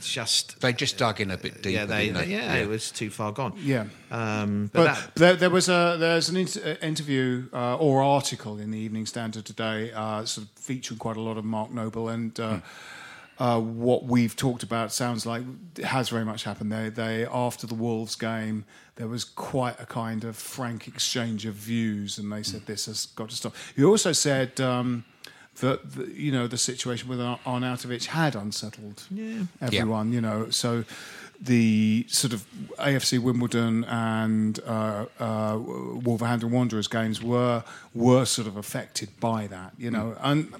[0.01, 1.69] just they just dug in a bit deeper.
[1.69, 2.31] yeah, they, didn't they?
[2.33, 3.53] yeah, it was too far gone.
[3.57, 3.85] Yeah.
[4.11, 8.03] Um, but, But that, there, there was a there's an inter- uh, interview uh, or
[8.03, 11.71] article in the Evening Standard today, uh, sort of featuring quite a lot of Mark
[11.71, 12.59] Noble, and uh,
[13.41, 15.41] uh, what we've talked about sounds like
[15.75, 16.71] it has very much happened.
[16.71, 18.65] They, they after the Wolves game,
[18.97, 23.07] there was quite a kind of frank exchange of views, and they said this has
[23.07, 23.55] got to stop.
[23.75, 24.61] He also said.
[24.61, 25.05] Um,
[25.59, 29.03] that the, you know the situation with Ar- Arnautovic had unsettled
[29.61, 30.13] everyone.
[30.13, 30.85] You know, so
[31.41, 32.47] the sort of
[32.79, 39.73] AFC Wimbledon and uh, uh, Wolverhampton Wanderers games were were sort of affected by that.
[39.77, 40.53] You know, and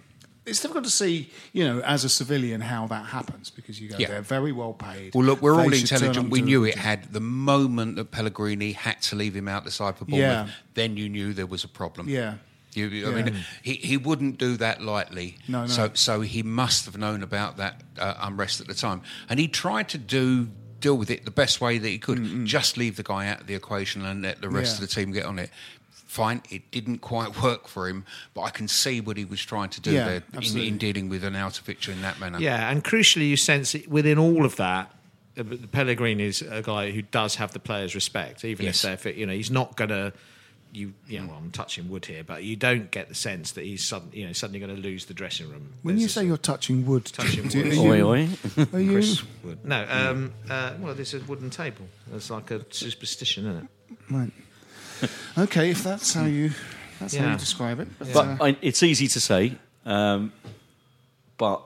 [0.45, 3.95] it's difficult to see, you know, as a civilian how that happens because you go
[3.97, 4.08] Yeah.
[4.08, 5.13] they're very well paid.
[5.13, 6.32] Well, look, we're They all should turn up intelligent.
[6.32, 9.97] We knew it had the moment that Pellegrini had to leave him out the side
[9.97, 10.47] for Bournemouth.
[10.47, 10.54] Yeah.
[10.73, 12.10] Then you knew there was a problem.
[12.10, 12.36] Yeah.
[12.73, 13.23] You, I Yeah.
[13.23, 15.38] mean, he, he wouldn't do that lightly.
[15.47, 15.67] No, no.
[15.67, 19.47] So, so he must have known about that uh, unrest at the time, and he
[19.47, 20.49] tried to do
[20.80, 22.43] deal with it the best way that he could.
[22.47, 24.84] Just leave the guy out of the equation and let the rest Yeah.
[24.84, 25.51] of the team get on it.
[26.12, 29.69] Fine, it didn't quite work for him, but I can see what he was trying
[29.69, 32.38] to do Yeah, there in, in dealing with Arnautovic in that manner.
[32.38, 34.93] yeah, and crucially, you sense it within all of that.
[35.38, 38.76] uh, Pellegrini is a guy who does have the players' respect, even Yes.
[38.76, 39.15] if they're fit.
[39.15, 40.12] You know, he's not going to.
[40.74, 43.63] You, you know, well, I'm touching wood here, but you don't get the sense that
[43.65, 45.74] he's sudden, you know, suddenly going to lose the dressing room.
[45.82, 47.56] When There's you say you're touching wood, Touching wood.
[47.56, 48.30] are you- Oi, oi.
[48.74, 49.60] are you- Chris wood.
[49.65, 51.86] No, um, uh, well, this is a wooden table.
[52.13, 53.97] It's like a superstition, isn't it?
[54.13, 54.32] Right.
[55.38, 56.52] Okay, if that's how you
[57.00, 57.32] that's how Yeah.
[57.34, 57.88] you describe it.
[58.00, 60.32] But, But uh, I, it's easy to say, um,
[61.38, 61.62] but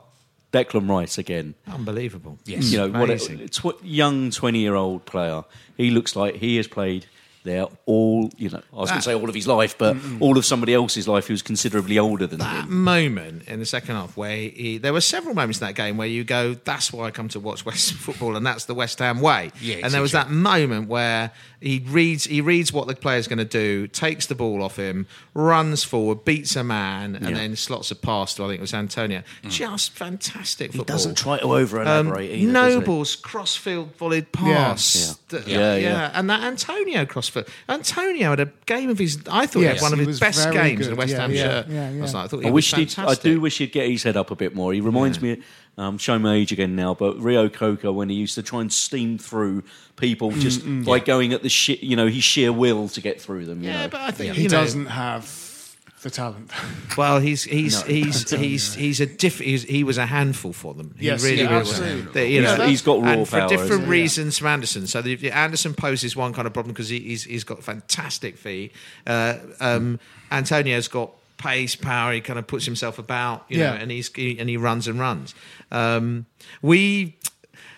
[0.52, 1.54] Declan Rice again.
[1.66, 2.38] Unbelievable.
[2.46, 2.70] Yes.
[2.72, 3.48] you know, what a, Amazing.
[3.48, 5.44] tw- young twenty-year-old player.
[5.76, 7.06] He looks like he has played
[7.46, 8.30] there all.
[8.36, 10.74] You know, I was going to say all of his life, but all of somebody
[10.74, 12.84] else's life who's considerably older than that him.
[12.84, 16.06] moment in the second half where he, there were several moments in that game where
[16.08, 19.20] you go, that's why I come to watch West football, and that's the West Ham
[19.20, 19.50] way.
[19.60, 21.30] Yeah, and there was that moment where
[21.60, 25.06] he reads he reads what the player's going to do, takes the ball off him,
[25.34, 27.34] runs forward, beats a man, and Yeah.
[27.36, 29.22] then slots a pass to I think it was Antonio.
[29.48, 32.52] Just fantastic He doesn't try to over Um, elaborate either.
[32.52, 32.78] does he?
[32.80, 35.18] Noble's crossfield volleyed pass.
[35.30, 35.38] Yeah.
[35.38, 36.10] Th- Yeah, yeah.
[36.14, 37.35] And that Antonio crossfield.
[37.68, 39.18] Antonio had a game of his.
[39.30, 40.92] I thought he Yes, had one of his best very games in good.
[40.92, 41.66] a West Yeah, Ham yeah, shirt.
[41.68, 42.00] yeah, yeah.
[42.00, 42.24] last night.
[42.24, 44.30] I thought he I was wish he'd, I do wish he'd get his head up
[44.30, 44.72] a bit more.
[44.72, 45.42] He reminds me,
[45.78, 48.72] um, showing my age again now, but Rio Coco when he used to try and
[48.72, 49.62] steam through
[49.96, 53.44] people just by going at the shi you know, his sheer will to get through
[53.46, 53.62] them.
[53.62, 53.88] You Yeah, know.
[53.90, 55.24] but I think he you know, doesn't have
[56.06, 56.50] the talent.
[56.96, 59.38] Well, he's he's he's he's he's a diff.
[59.38, 60.94] He's, he was a handful for them.
[60.98, 61.70] He Yes, really, yeah, really was.
[61.72, 62.12] absolutely.
[62.12, 63.90] They- you He's- know, he's got raw and for different hasn't he?
[63.90, 64.86] reasons from Anderson.
[64.86, 68.72] So the, Anderson poses one kind of problem because he, he's he's got fantastic feet.
[69.06, 72.14] Uh, um, Antonio's got pace, power.
[72.14, 73.72] He kind of puts himself about, you Yeah.
[73.74, 75.34] know, and he's he, and he runs and runs.
[75.70, 76.24] Um,
[76.62, 77.18] we.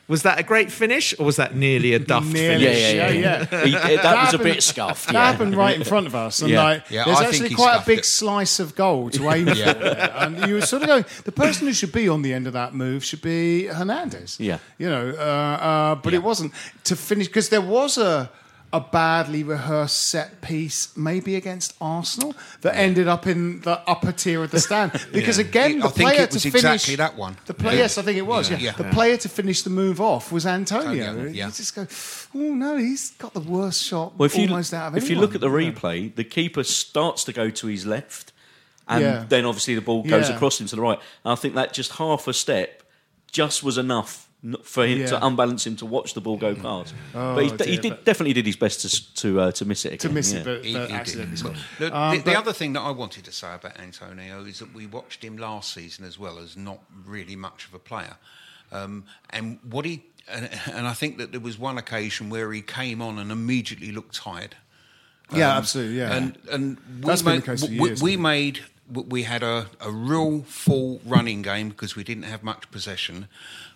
[0.09, 2.65] Was that a great finish, or was that nearly a duffed Nearly.
[2.65, 2.81] finish?
[2.81, 3.65] yeah, yeah, Yeah, yeah.
[3.89, 5.07] He- that, was a bit scuffed.
[5.09, 5.31] That Yeah.
[5.31, 6.63] happened right in front of us, and Yeah.
[6.63, 8.05] like Yeah, there's I actually quite a big it.
[8.07, 9.55] slice of goal to aim for.
[9.55, 10.13] there.
[10.17, 12.55] And you were sort of going, the person who should be on the end of
[12.55, 14.37] that move should be Hernandez.
[14.41, 14.59] Yeah.
[14.79, 16.53] you know, uh, uh, but it wasn't
[16.85, 18.31] to finish because there was a.
[18.71, 24.43] A badly rehearsed set piece, maybe against Arsenal, that ended up in the upper tier
[24.45, 24.93] of the stand.
[25.13, 27.39] Because again, I the think player it was to finish exactly that one.
[27.47, 28.51] The play, yes, I think it was.
[28.51, 28.73] Yeah, Yeah.
[28.73, 31.03] the player to finish the move off was Antonio.
[31.03, 31.47] Antonio, yeah.
[31.47, 31.87] You just go,
[32.35, 35.17] oh no, he's got the worst shot Well, if you, almost out of if you
[35.17, 38.33] look at the replay, the keeper starts to go to his left,
[38.87, 39.25] and Yeah.
[39.27, 40.37] then obviously the ball goes Yeah.
[40.37, 41.01] across him to the right.
[41.25, 42.83] And I think that just half a step
[43.33, 44.28] just was enough n-
[44.63, 45.07] for him Yeah.
[45.07, 46.95] to unbalance him to watch the ball go past.
[47.15, 49.65] Oh, but he, dear, he did, but- definitely did his best to to uh, to
[49.65, 49.99] miss it again.
[49.99, 50.39] to miss yeah.
[50.41, 51.57] it, but, He- but he accidentally scored.
[51.79, 54.73] The, Um, the, the other thing that I wanted to say about Antonio is that
[54.73, 58.17] we watched him last season as well as not really much of a player.
[58.71, 62.61] Um, and what he and, and I think that there was one occasion where he
[62.63, 64.57] came on and immediately looked tired.
[65.35, 65.99] Yeah, absolutely.
[65.99, 68.61] Yeah, And and we That's been made, the case for we, years, we hasn't made
[68.91, 73.29] we had a, a real full running game because we didn't have much possession.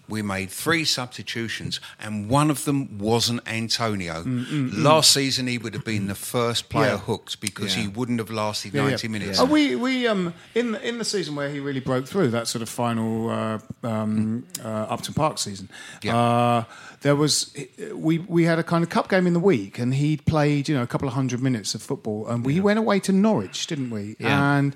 [0.09, 4.24] We made three substitutions, and one of them wasn't Antonio.
[4.26, 6.98] Last season, he would have been the first player Mm, Yeah.
[6.98, 7.82] hooked because Yeah.
[7.82, 9.38] he wouldn't have lasted Yeah, ninety minutes.
[9.40, 12.48] Oh, we we um in the, in the season where he really broke through that
[12.48, 15.68] sort of final uh, um, uh, Upton Park season.
[16.09, 16.64] Uh,
[17.03, 17.55] there was
[17.94, 20.74] we we had a kind of cup game in the week, and he'd played you
[20.76, 23.90] know a couple of hundred minutes of football, and we went away to Norwich, didn't
[23.90, 24.16] we?
[24.18, 24.57] Yeah.
[24.59, 24.74] And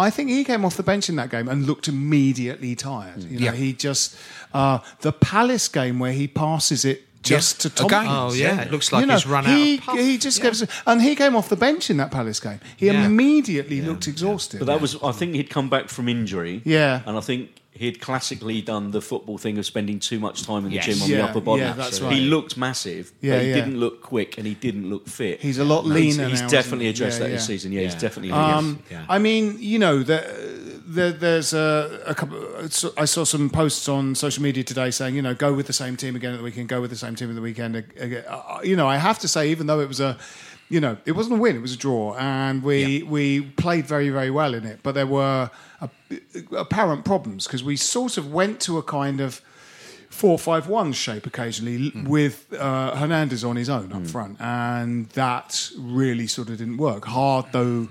[0.00, 3.22] I think he came off the bench in that game and looked immediately tired.
[3.24, 3.52] You know, Yeah.
[3.52, 4.16] he just
[4.52, 7.68] uh, the Palace game where he passes it just Yeah.
[7.70, 8.00] to Tomkins.
[8.02, 8.06] Again.
[8.10, 9.78] Oh yeah, it looks like You know, he's run he, out.
[9.80, 9.98] Of puff.
[9.98, 10.44] He just Yeah.
[10.44, 12.60] gives, and he came off the bench in that Palace game.
[12.76, 13.04] He Yeah.
[13.04, 14.58] immediately looked exhausted.
[14.58, 16.62] But that was, I think he'd come back from injury.
[16.64, 17.02] Yeah.
[17.06, 20.70] And I think he'd classically done the football thing of spending too much time in
[20.70, 20.84] the Yes.
[20.86, 21.62] gym on Yeah, the upper body.
[21.62, 23.54] yeah, that's He looked massive, Yeah, but he yeah.
[23.54, 25.40] didn't look quick and he didn't look fit.
[25.40, 26.90] He's a lot No, leaner He's, now, definitely he?
[26.90, 27.72] addressed Yeah, that this season.
[27.72, 27.86] Yeah, Yeah.
[27.92, 28.32] he's definitely.
[28.32, 29.04] Um, Yeah.
[29.08, 30.26] I mean, you know, there,
[30.86, 32.36] there, there's a, a couple.
[32.98, 35.96] I saw some posts on social media today saying, you know, go with the same
[35.96, 36.68] team again at the weekend.
[36.68, 37.76] Go with the same team at the weekend.
[37.76, 40.18] ag- ag- uh, You know, I have to say, even though it was a,
[40.68, 44.10] you know, it wasn't a win, it was a draw, and we we played very
[44.10, 44.80] very well in it.
[44.82, 45.50] But there were
[45.80, 45.86] uh,
[46.56, 49.40] apparent problems because we sort of went to a kind of
[50.08, 55.08] four five one shape occasionally l- with uh, Hernandez on his own up front, and
[55.10, 57.04] that really sort of didn't work.
[57.06, 57.88] Hard though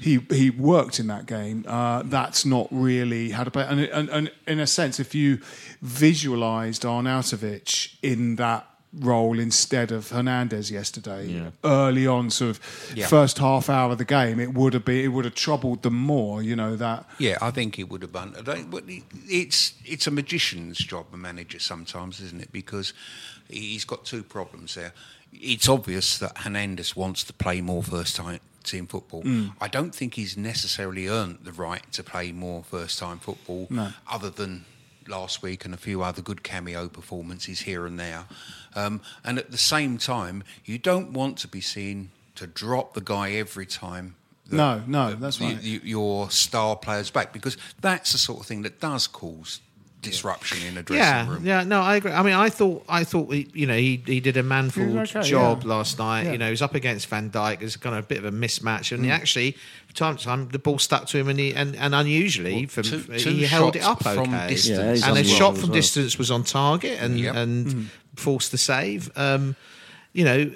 [0.00, 3.64] he he worked in that game, uh, that's not really how to play.
[3.68, 5.40] And, and, and in a sense, if you
[5.82, 13.06] visualised Arnautovic in that role instead of Hernandez yesterday early on sort of Yeah.
[13.06, 15.94] first half hour of the game it would have been it would have troubled them
[15.94, 18.34] more you know that Yeah, I think it would have done.
[18.36, 18.84] I don't- but
[19.28, 22.50] It's it's a magician's job, a manager sometimes, isn't it?
[22.52, 22.92] Because
[23.48, 24.92] he's got two problems there.
[25.32, 29.22] It's obvious that Hernandez wants to play more first time team football.
[29.22, 29.54] Mm.
[29.60, 33.68] I don't think he's necessarily earned the right to play more first time football,
[34.08, 34.64] other than
[35.10, 38.24] last week and a few other good cameo performances here and there.
[38.74, 43.00] Um, and at the same time, you don't want to be seen to drop the
[43.00, 44.14] guy every time.
[44.46, 45.62] that- No, no, that's right.
[45.62, 49.60] you- your star players back because that's the sort of thing that does cause
[50.02, 51.44] disruption in a dressing yeah, room.
[51.46, 52.12] yeah, no, I agree.
[52.12, 55.22] I mean, I thought, I thought, he, you know, he, he did a manful okay,
[55.22, 55.68] job yeah.
[55.68, 56.22] last night.
[56.24, 56.32] Yeah.
[56.32, 57.60] You know, he was up against Van Dijk.
[57.62, 58.92] It's kind of a bit of a mismatch, Mm.
[58.96, 59.52] and he actually,
[59.86, 62.84] from time to time, the ball stuck to him, and he, and, and unusually, from
[62.84, 65.74] two- he two held it up from okay, distance Yeah, and a shot from well.
[65.80, 67.34] distance was on target and Yep.
[67.36, 67.86] and Mm.
[68.16, 69.10] forced the save.
[69.16, 69.54] Um,
[70.12, 70.50] you know.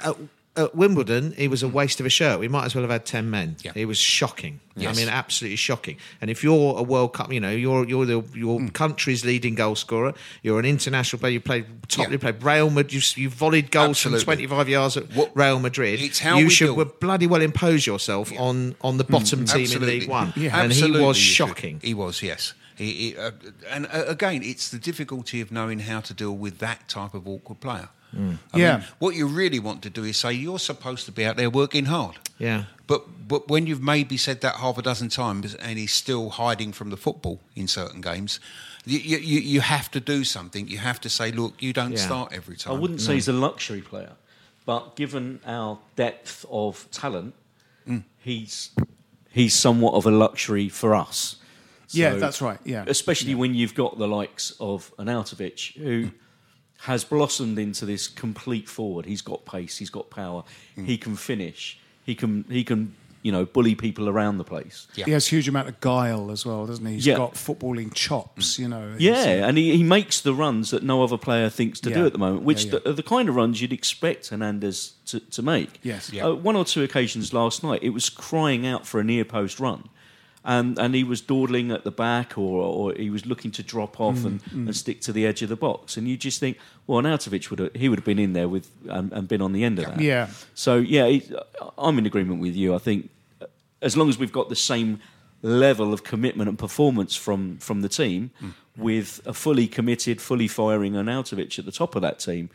[0.00, 0.14] At,
[0.56, 2.38] at Wimbledon, he was a waste of a shirt.
[2.40, 3.56] We might as well have had ten men.
[3.62, 3.72] Yeah.
[3.74, 4.60] He was shocking.
[4.76, 4.96] Yes.
[4.96, 5.96] I mean, absolutely shocking.
[6.20, 8.68] And if you're a World Cup, you know, you're you're the your Hmm.
[8.68, 10.12] country's leading goal scorer.
[10.42, 11.32] You're an international player.
[11.32, 12.06] You played top.
[12.06, 12.12] Yeah.
[12.12, 12.92] You played Real Madrid.
[13.16, 14.20] You, you volleyed goals Absolutely.
[14.24, 16.00] from 25 yards at What- Real Madrid.
[16.00, 19.56] it's how you we should well, bloody well impose yourself on on the bottom team
[19.56, 20.00] in Absolutely.
[20.00, 20.32] League One.
[20.36, 20.60] Yeah.
[20.62, 21.80] And he was shocking.
[21.82, 22.52] He was, yes.
[22.76, 23.30] He, he, uh,
[23.70, 27.26] and uh, again, it's the difficulty of knowing how to deal with that type of
[27.26, 27.88] awkward player.
[28.14, 28.38] Mm.
[28.52, 28.76] I Yeah.
[28.78, 31.50] mean, what you really want to do is say you're supposed to be out there
[31.50, 32.16] working hard.
[32.38, 32.64] Yeah.
[32.86, 36.72] But but when you've maybe said that half a dozen times and he's still hiding
[36.72, 38.40] from the football in certain games,
[38.84, 40.68] you you, you you have to do something.
[40.68, 42.06] You have to say, look, you don't Yeah.
[42.06, 42.74] start every time.
[42.76, 44.12] I wouldn't say he's a luxury player,
[44.64, 47.34] but given our depth of talent,
[47.88, 48.02] Mm.
[48.18, 48.70] he's
[49.32, 51.36] he's somewhat of a luxury for us.
[51.90, 52.84] Yeah, that's right, yeah.
[52.88, 56.10] especially when you've got the likes of Arnautovic, who
[56.78, 59.06] has blossomed into this complete forward.
[59.06, 60.44] He's got pace, he's got power,
[60.76, 64.86] he can finish, he can he can you know bully people around the place.
[64.94, 65.06] Yeah.
[65.06, 66.92] He has a huge amount of guile as well, doesn't he?
[66.94, 67.16] He's Yeah.
[67.16, 68.94] got footballing chops, you know.
[68.98, 71.96] Yeah, He's- and he, he makes the runs that no other player thinks to Yeah.
[71.96, 72.78] do at the moment, which Yeah, yeah.
[72.84, 75.80] The, are the kind of runs you'd expect Hernandez to, to make.
[75.82, 76.12] Yes.
[76.12, 76.26] Yeah.
[76.26, 79.58] Uh, one or two occasions last night, it was crying out for a near post
[79.58, 79.88] run.
[80.48, 83.98] And, and he was dawdling at the back, or, or he was looking to drop
[84.00, 85.96] off Mm, and, and stick to the edge of the box.
[85.96, 88.70] And you just think, well, Nautovic would have, he would have been in there with
[88.88, 90.00] and, and been on the end of that.
[90.00, 90.28] Yeah.
[90.54, 91.22] So yeah, he,
[91.76, 92.76] I'm in agreement with you.
[92.76, 93.10] I think
[93.82, 95.00] as long as we've got the same
[95.42, 98.50] level of commitment and performance from from the team, Hmm.
[98.76, 102.50] with a fully committed, fully firing Arnautovic at the top of that team,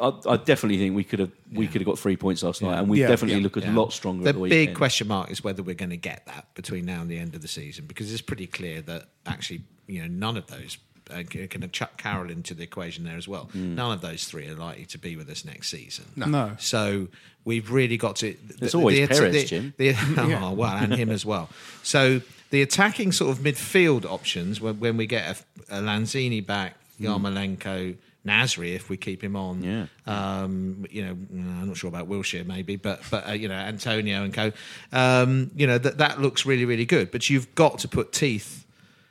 [0.00, 2.78] I, I definitely think we could have we could have got three points last night,
[2.78, 3.08] and we Yeah.
[3.08, 3.42] definitely Yeah.
[3.44, 4.24] look a lot stronger.
[4.24, 4.76] The at the big weekend.
[4.76, 7.42] question mark is whether we're going to get that between now and the end of
[7.42, 10.78] the season because it's pretty clear that actually, you know, none of those
[11.10, 13.44] uh, going to chuck Carroll into the equation there as well.
[13.52, 13.74] Hmm.
[13.74, 16.06] None of those three are likely to be with us next season.
[16.16, 16.56] No.
[16.58, 17.08] So
[17.44, 18.34] we've really got to.
[18.58, 19.74] There's always Perez, Jim.
[19.76, 21.50] The, oh, well, and him as well.
[21.82, 26.76] So the attacking sort of midfield options when, when we get a, a Lanzini back.
[27.00, 27.96] Yarmolenko,
[28.26, 29.62] Nasri if we keep him on.
[29.62, 29.86] Yeah.
[30.06, 34.22] Um, you know, I'm not sure about Wilshere maybe, but but uh, you know Antonio
[34.24, 34.52] and co.
[34.92, 37.10] Um, you know that that looks really really good.
[37.10, 38.64] But you've got to put teeth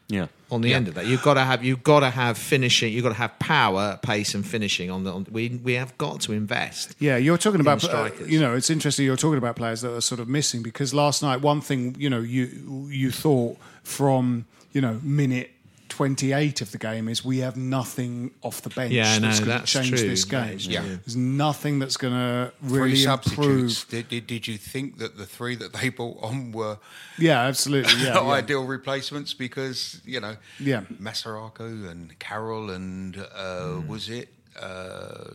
[0.10, 0.28] Yeah.
[0.52, 1.06] on the end of that.
[1.06, 2.92] You've got to have you've got to have finishing.
[2.94, 5.12] You've got to have power, pace, and finishing on the.
[5.14, 6.96] On, we we have got to invest.
[7.00, 8.30] Yeah, you're talking about uh, strikers.
[8.30, 9.06] you know it's interesting.
[9.06, 12.10] You're talking about players that are sort of missing because last night one thing you
[12.10, 15.52] know you you thought from you know minute.
[15.94, 19.60] 28 of the game is we have nothing off the bench Yeah, no, that's going
[19.60, 20.10] to change true.
[20.10, 20.48] this game.
[20.48, 20.82] That is Yeah.
[20.82, 23.38] There's nothing that's going to really substitutes.
[23.84, 23.86] improve.
[23.90, 26.80] Did, did, did you think that the three that they brought on were
[27.20, 27.94] Yeah, absolutely.
[28.02, 28.32] Yeah, yeah.
[28.32, 29.36] ideal replacements?
[29.36, 30.82] Because you know, Yeah.
[31.00, 34.30] Masuaku and Carroll and uh, was it
[34.60, 35.26] uh,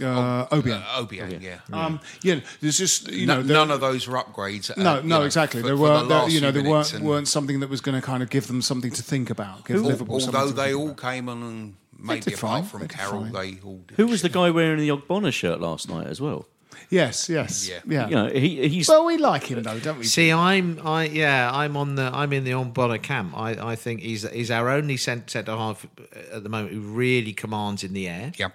[0.00, 0.82] Uh, Obiang.
[0.82, 1.42] uh, Obiang?
[1.42, 1.58] Yeah.
[1.72, 4.70] Um, yeah, there's just you No- know there- none of those were upgrades.
[4.70, 5.60] uh, No, no, know, exactly.
[5.60, 7.80] for- there were, the there, last you know, few there weren't weren't something that was
[7.80, 9.64] going to kind of give them something to think about.
[9.66, 11.00] Give Liverpool Al- something Although they all about.
[11.12, 12.64] came on and maybe did fine.
[12.64, 13.32] from They did Carroll, fine.
[13.32, 13.96] they all did.
[13.96, 16.46] Who was the guy wearing the Ogbonna shirt last night as well?
[16.88, 17.80] Yes, yes, Yeah.
[17.86, 18.08] yeah.
[18.08, 20.04] You know, he, he's Well, we like him though, don't we?
[20.04, 23.36] See, I'm, I yeah, I'm on the, I'm in the Ogbonna camp.
[23.36, 25.86] I, I think he's he's our only centre half
[26.32, 28.32] at the moment who really commands in the air.
[28.36, 28.48] Yeah.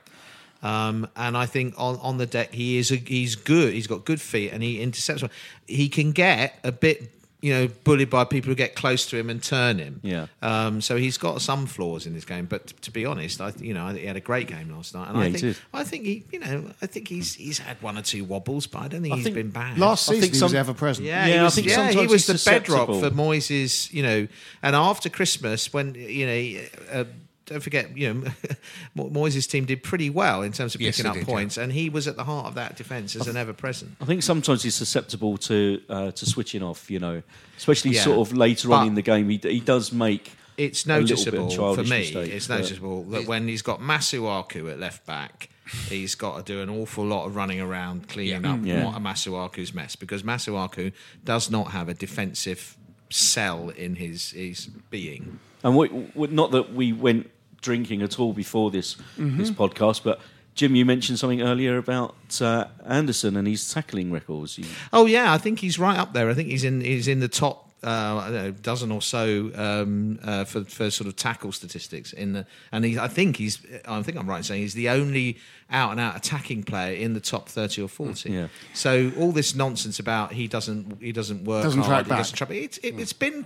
[0.65, 3.73] Um, and I think on, on the deck he is a, he's good.
[3.73, 5.21] He's got good feet and he intercepts.
[5.21, 5.31] well.
[5.67, 7.11] He can get a bit,
[7.41, 9.99] you know, bullied by people who get close to him and turn him.
[10.01, 10.25] Yeah.
[10.41, 13.75] Um, so he's got some flaws in his game, but to be honest, I you
[13.75, 15.09] know he had a great game last night.
[15.09, 15.57] And Yeah, I he think did.
[15.71, 18.79] I think he you know I think he's he's had one or two wobbles, but
[18.81, 19.77] I don't think I he's think been bad.
[19.77, 21.05] Last I season think he was ever present.
[21.05, 24.01] Yeah, Yeah, he I was, think yeah, he was he's the bedrock for Moyes' you
[24.01, 24.27] know,
[24.63, 26.61] and after Christmas, when you know,
[26.91, 27.03] uh,
[27.45, 28.31] don't forget, you know,
[28.97, 31.33] Moyes' team did pretty well in terms of Yes, picking they up did, yeah.
[31.33, 33.95] points, and he was at the heart of that defence as an ever present.
[34.01, 36.89] I think sometimes he's susceptible to uh, to switching off.
[36.89, 37.21] You know,
[37.57, 38.03] especially Yeah.
[38.03, 40.31] sort of later on in the game, he, he does make.
[40.57, 41.89] It's a bit of noticeable for me.
[41.99, 45.49] mistakes, it's noticeable that when he's got Masuaku at left back,
[45.89, 48.53] he's got to do an awful lot of running around cleaning Yeah.
[48.53, 48.85] up Yeah.
[48.85, 50.93] what a Masuaku's mess because Masuaku
[51.25, 52.77] does not have a defensive
[53.09, 55.39] cell in his his being.
[55.63, 57.29] And we, we, not that we went
[57.65, 59.37] drinking at all before this Mm-hmm.
[59.37, 60.17] this podcast, but
[60.59, 64.57] Jim, you mentioned something earlier about uh, Anderson and his tackling records.
[64.57, 66.29] You, Oh yeah, I think he's right up there.
[66.29, 69.51] I think he's in he's in the top uh, I don't know, dozen or so
[69.55, 73.59] um, uh, for for sort of tackle statistics in the and he, I think he's
[73.85, 75.37] I think I'm right in saying he's the only
[75.69, 78.31] out and out attacking player in the top thirty or forty.
[78.31, 78.47] Yeah.
[78.73, 82.19] So all this nonsense about he doesn't he doesn't work Doesn't hard, track he back.
[82.19, 83.45] doesn't track- It's it, it's been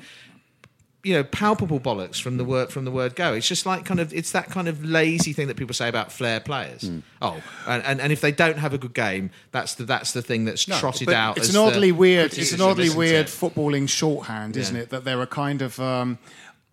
[1.03, 3.33] you know palpable bollocks from the word from the word go.
[3.33, 6.11] It's just like kind of it's that kind of lazy thing that people say about
[6.11, 6.81] flair players.
[6.87, 6.99] Hmm.
[7.21, 10.21] Oh, and, and and if they don't have a good game, that's the that's the
[10.21, 11.37] thing that's trotted out.
[11.37, 12.37] It's as an oddly weird.
[12.37, 14.81] It's an oddly weird footballing shorthand, isn't Yeah.
[14.83, 14.89] it?
[14.89, 16.17] That they're a kind of um,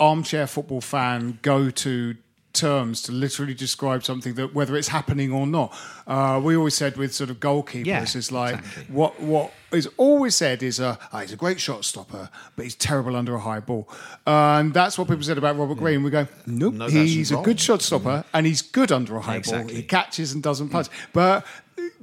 [0.01, 2.17] armchair football fan go to
[2.57, 5.77] terms to literally describe something that whether it's happening or not.
[6.07, 8.85] Uh, we always said with sort of goalkeepers Yeah, is like exactly.
[8.95, 12.75] what what is always said is uh, oh, he's a great shot stopper, but he's
[12.75, 13.89] terrible under a high ball,
[14.27, 16.03] uh, and that's what people said about Robert Green.
[16.03, 19.41] We go, nope, No, he's a good shot stopper and he's good under a high
[19.41, 19.69] ball.
[19.69, 21.45] He catches and doesn't punch, but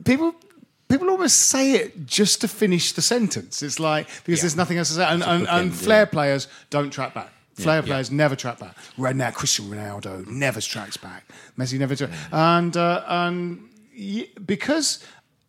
[0.06, 0.36] people
[0.94, 3.64] people almost say it just to finish the sentence.
[3.64, 5.06] It's like because there's nothing else to say.
[5.06, 7.33] And, and, and flair players don't track back.
[7.54, 8.76] Flair players never track back.
[8.98, 11.26] Right now, Cristiano Ronaldo never tracks back.
[11.58, 12.14] Messi never tracks.
[12.32, 15.04] And uh, and y- because.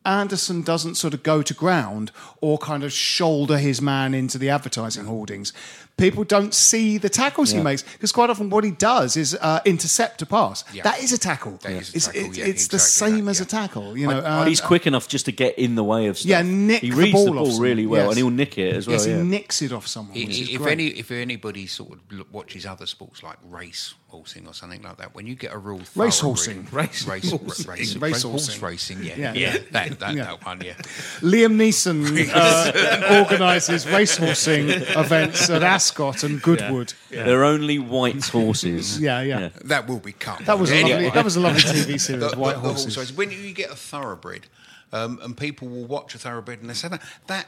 [0.07, 4.51] Anderson doesn't sort of go to ground or kind of shoulder his man into the
[4.51, 5.55] advertising hoardings.
[5.97, 9.61] People don't see the tackles he makes because quite often what he does is uh,
[9.65, 10.65] intercept a pass.
[10.73, 10.83] Yeah.
[10.83, 11.53] That is a tackle.
[11.63, 13.97] That is a it's tackle, it's, yeah, it's the same that, as a tackle.
[13.97, 16.29] You know, and- he's quick enough just to get in the way of stuff.
[16.31, 18.09] Yeah, nick he the reads ball the off ball someone, really well, yes.
[18.11, 18.95] and he'll nick it as well.
[18.95, 19.23] yes, he yeah.
[19.23, 20.17] nicks it off someone.
[20.17, 20.73] I- Which is if great.
[20.73, 25.15] any, if anybody sort of watches other sports like race horsing or something like that,
[25.15, 26.67] when you get a real Race horsing.
[26.73, 27.67] Race race, horsing.
[27.67, 29.33] race, Race race, horse racing, yeah, Yeah.
[29.35, 30.25] yeah, that, that, Yeah.
[30.25, 30.75] that one, yeah.
[31.21, 32.03] Liam Neeson
[33.21, 36.95] organises race racehorsing events at Ascot and Goodwood.
[37.11, 38.99] Yeah, They're only white horses.
[39.01, 39.21] yeah.
[39.21, 40.43] Yeah, That will become.
[40.45, 41.11] That was a lovely.
[41.11, 42.07] That was a lovely TV series.
[42.23, 42.95] the, the- White the horses.
[42.97, 43.17] horse race.
[43.17, 44.47] When you get a thoroughbred,
[44.93, 47.47] um, and people will watch a thoroughbred and they say that that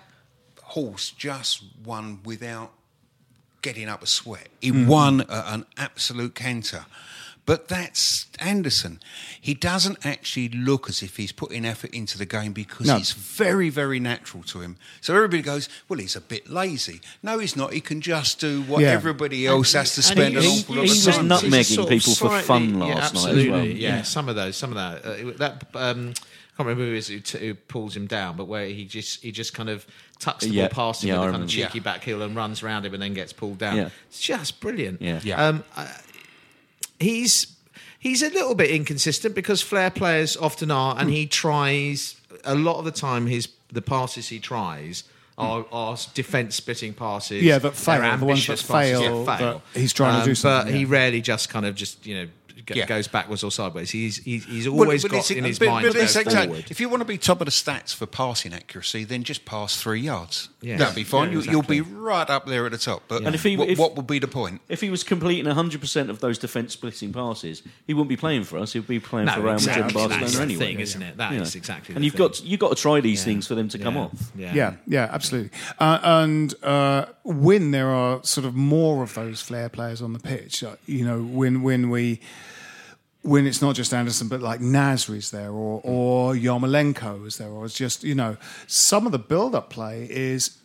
[0.62, 2.72] horse just won without
[3.62, 4.48] getting up a sweat.
[4.60, 4.86] He Mm-hmm.
[4.88, 6.84] won a, an absolute canter.
[7.46, 8.98] But that's Anderson.
[9.40, 12.96] He doesn't actually look as if he's putting effort into the game because No.
[12.96, 14.76] it's very, very natural to him.
[15.00, 17.00] So everybody goes, well, he's a bit lazy.
[17.22, 17.72] No, he's not.
[17.72, 18.88] He can just do what Yeah.
[18.90, 21.28] everybody else has to spend he- an awful he lot of time.
[21.28, 23.64] nutmegging He's a sort of people for slightly- fun yeah, last night as absolutely, well.
[23.64, 25.04] Yeah, some of those, some of that.
[25.08, 28.36] Uh, that um, I can't remember who it is who, t- who pulls him down,
[28.36, 29.86] but where he just he just kind of
[30.18, 31.68] tucks the Yeah, ball past him yeah, with I a kind of remember.
[31.70, 33.76] cheeky back heel and runs around him and then gets pulled down.
[33.76, 33.88] Yeah.
[34.08, 35.00] It's just brilliant.
[35.02, 35.20] Yeah.
[35.22, 35.46] Yeah.
[35.48, 35.88] Um, I,
[37.00, 37.56] he's
[37.98, 42.78] he's a little bit inconsistent because flair players often are, and he tries a lot
[42.78, 43.26] of the time.
[43.26, 45.04] His the passes he tries.
[45.38, 47.42] Are, are defence splitting passes?
[47.42, 49.62] Yeah, that They're fail, the ones that ambitious passes, fail, yeah, fail.
[49.74, 50.86] that he's trying to do Um, something, But he yeah.
[50.88, 52.28] rarely just kind of just you know
[52.64, 52.86] g- Yeah.
[52.86, 53.90] goes backwards or sideways.
[53.90, 56.34] He's he's, he's always but got it's- in his but- mind but to go it's
[56.44, 56.64] forward.
[56.70, 59.76] If you want to be top of the stats for passing accuracy, then just pass
[59.80, 60.48] three yards.
[60.60, 60.78] Yeah.
[60.78, 61.32] That'd be fine.
[61.32, 63.02] Yeah, you, You'll be right up there at the top.
[63.08, 64.60] But And if he- what, if- what would be the point?
[64.68, 68.58] If he was completing 100% of those defence splitting passes, he wouldn't be playing for
[68.58, 68.72] us.
[68.72, 69.92] He'd be playing No, for Real Madrid and.
[69.92, 70.58] Barcelona anyway.
[70.66, 71.16] thing, isn't it?
[71.18, 72.26] That You is exactly And the you've thing.
[72.26, 73.24] got you've got to try these Yeah.
[73.24, 74.00] things for them to come Yeah.
[74.02, 74.32] off.
[74.36, 74.54] Yeah.
[74.54, 75.50] Yeah, yeah, absolutely.
[75.78, 80.18] Uh, and uh, when there are sort of more of those flair players on the
[80.18, 82.20] pitch, uh, you know, when when we
[83.26, 86.42] when it's not just Anderson, but like Nasri's there, or or mm.
[86.42, 90.58] Yarmolenko is there, or it's just you know some of the build-up play is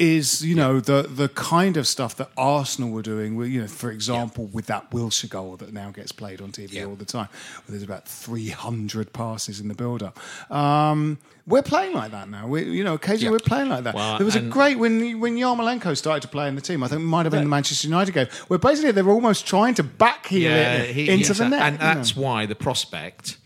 [0.00, 3.36] is you know the the kind of stuff that Arsenal were doing.
[3.36, 6.72] with, You know, for example, with that Wilshere goal that now gets played on TV
[6.72, 6.84] Yeah.
[6.86, 7.28] all the time,
[7.66, 10.18] where there's about 300 passes in the build-up.
[10.50, 12.46] Um, we're playing like that now.
[12.46, 13.30] We, you know, occasionally Yeah.
[13.32, 13.94] we're playing like that.
[13.94, 16.82] Well, there was a great when when Yarmolenko started to play in the team.
[16.82, 19.46] I think it might have been the Manchester United game, where basically they were almost
[19.46, 21.60] trying to backheel it he- into the net.
[21.62, 21.94] and you know.
[21.94, 23.36] that's why the prospect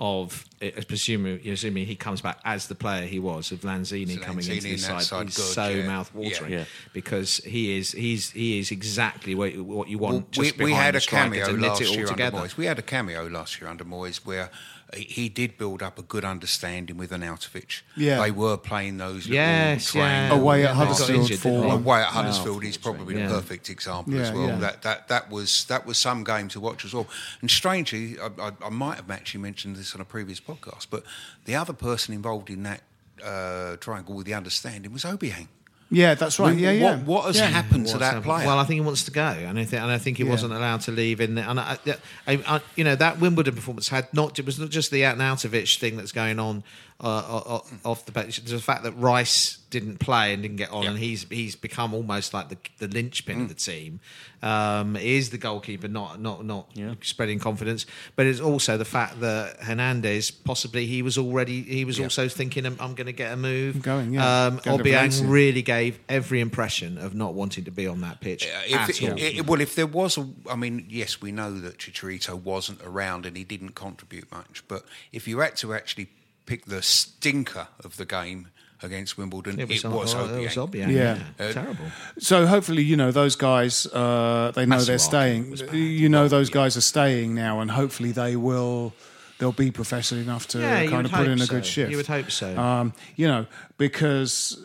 [0.00, 0.44] of
[0.88, 4.60] presuming, assuming he comes back as the player he was of Lanzini So coming into
[4.62, 5.86] the in side, side, is good, so yeah.
[5.86, 6.64] mouth-watering Yeah.
[6.92, 10.14] because he is he's he is exactly what, what you want.
[10.14, 12.36] Well, just we, we had a cameo to knit last it all year together.
[12.38, 12.56] under Moyes.
[12.56, 14.50] We had a cameo last year under Moyes where
[14.94, 17.82] he- he did build up a good understanding with Arnautovic.
[17.94, 18.22] Yeah.
[18.22, 20.32] They were playing those Yes, yeah.
[20.32, 21.66] Away at Yeah, Huddersfield injured, for didn't they?
[21.68, 21.76] one.
[21.82, 23.28] Away at Huddersfield is probably Yeah.
[23.28, 24.46] the perfect example Yeah, as well.
[24.48, 24.56] yeah.
[24.56, 27.06] That, that that was that was some game to watch as well.
[27.42, 31.02] And strangely, I, I, I might have actually mentioned this on a previous podcast, but
[31.44, 32.80] the other person involved in that
[33.24, 35.48] uh, triangle with the understanding was Obiang.
[35.90, 36.52] yeah, that's right.
[36.52, 36.84] What- Yeah, yeah.
[36.96, 37.46] What, what has Yeah.
[37.58, 38.24] happened to that happened?
[38.24, 38.46] player?
[38.46, 40.30] Well, I think he wants to go, and I think, and I think he Yeah.
[40.30, 41.20] wasn't allowed to leave.
[41.20, 41.78] In the, and I,
[42.26, 45.78] I, I, you know that Wimbledon performance had not it was not just the Arnautovic
[45.78, 46.62] thing that's going on
[47.00, 48.38] uh, off the pitch.
[48.38, 50.90] There's the fact that Rice didn't play and didn't get on, Yeah.
[50.90, 53.42] and he's he's become almost like the the linchpin Mm.
[53.42, 54.00] of the team.
[54.42, 56.94] Um, is the goalkeeper, not not not Yeah.
[57.02, 57.86] spreading confidence,
[58.16, 62.66] but it's also the fact that Hernandez possibly he was already he was also thinking
[62.66, 63.76] I'm, I'm going to get a move.
[63.76, 64.46] I'm going, yeah.
[64.46, 68.74] Um, Obiang really gave every impression of not wanting to be on that pitch Uh,
[68.74, 69.18] at if, all.
[69.20, 72.80] i- i- well, if there was a, I mean, yes, we know that Chicharito wasn't
[72.82, 74.62] around and he didn't contribute much.
[74.68, 76.08] But if you had to actually
[76.48, 78.48] pick the stinker of the game
[78.82, 80.48] against Wimbledon, it was, It was Obiang.
[80.68, 80.90] Obiang.
[80.92, 81.18] Yeah.
[81.38, 81.86] Yeah, Uh, terrible.
[82.18, 85.42] So hopefully, you know, those guys, uh, they know Masuaku they're staying.
[85.72, 88.92] You know, those guys are staying now, and hopefully they will.
[89.38, 91.54] They'll be professional enough to Yeah, kind of put hope in a so.
[91.54, 91.90] good shift.
[91.92, 92.58] You would hope so.
[92.58, 93.46] Um, you know,
[93.78, 94.58] because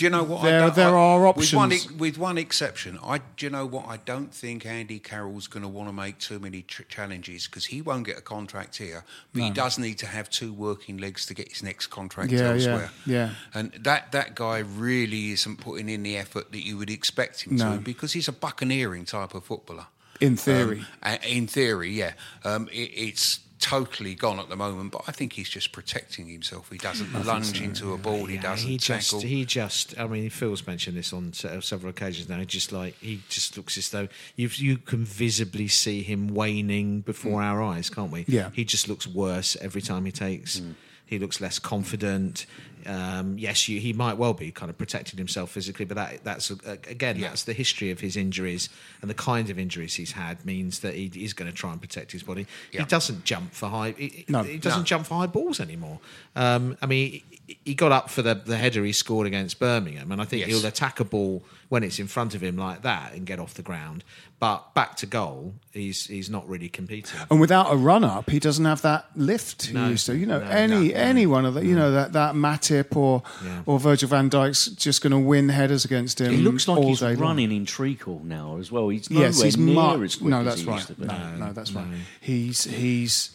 [0.00, 0.42] Do you know what?
[0.42, 1.92] There- I don't, there I- are With one, options.
[1.92, 3.18] with one exception, I.
[3.18, 3.86] Do you know what?
[3.86, 7.66] I don't think Andy Carroll's going to want to make too many tr- challenges because
[7.66, 11.26] he won't get a contract here, but he does need to have two working legs
[11.26, 12.90] to get his next contract Yeah, yeah, elsewhere.
[13.04, 13.30] yeah.
[13.52, 17.56] And that that guy really isn't putting in the effort that you would expect him
[17.56, 17.74] No.
[17.76, 19.88] to because he's a buccaneering type of footballer.
[20.18, 22.12] in theory, Um, in theory, yeah.
[22.42, 26.70] Um, it, it's totally gone at the moment, but I think he's just protecting himself.
[26.70, 28.24] He doesn't lunge into a ball.
[28.24, 29.20] He doesn't he tackle.
[29.20, 29.98] just, he just.
[29.98, 32.38] I mean, Phil's mentioned this on several occasions now.
[32.38, 37.02] He just like he just looks as though you you can visibly see him waning
[37.02, 38.24] before our eyes, can't we?
[38.24, 38.28] Mm.
[38.28, 38.50] Yeah.
[38.52, 40.60] He just looks worse every time he takes.
[41.06, 42.46] He looks less confident.
[42.86, 46.50] Um, yes, you, he might well be kind of protecting himself physically, but that that's
[46.50, 47.28] uh, again Yeah.
[47.28, 48.68] that's the history of his injuries
[49.00, 51.80] and the kind of injuries he's had means that he is going to try and
[51.80, 52.46] protect his body.
[52.72, 52.80] Yeah.
[52.80, 53.92] He doesn't jump for high.
[53.96, 54.42] He, No.
[54.42, 54.84] he doesn't No.
[54.84, 56.00] jump for high balls anymore.
[56.36, 57.24] Um, I mean, he-
[57.64, 60.50] he got up for the, the header he scored against Birmingham, and I think Yes.
[60.60, 63.54] he'll attack a ball when it's in front of him like that and get off
[63.54, 64.04] the ground.
[64.38, 67.18] But back to goal, he's he's not really competing.
[67.28, 69.88] and without a run up, he doesn't have that lift he No.
[69.88, 70.16] used to.
[70.16, 72.36] You know, No, any no, any one of the, you know, that that
[72.70, 73.62] Matip or Yeah.
[73.66, 76.32] or Virgil Van Dijk's just going to win headers against him.
[76.32, 77.18] It looks like he's day long.
[77.18, 78.88] running in treacle now as well.
[78.88, 80.00] He's nowhere Yes, he's near much.
[80.02, 80.74] as quick No, as that's he right.
[80.76, 81.06] used to be.
[81.06, 81.86] No, no, that's right.
[82.20, 83.30] He's he's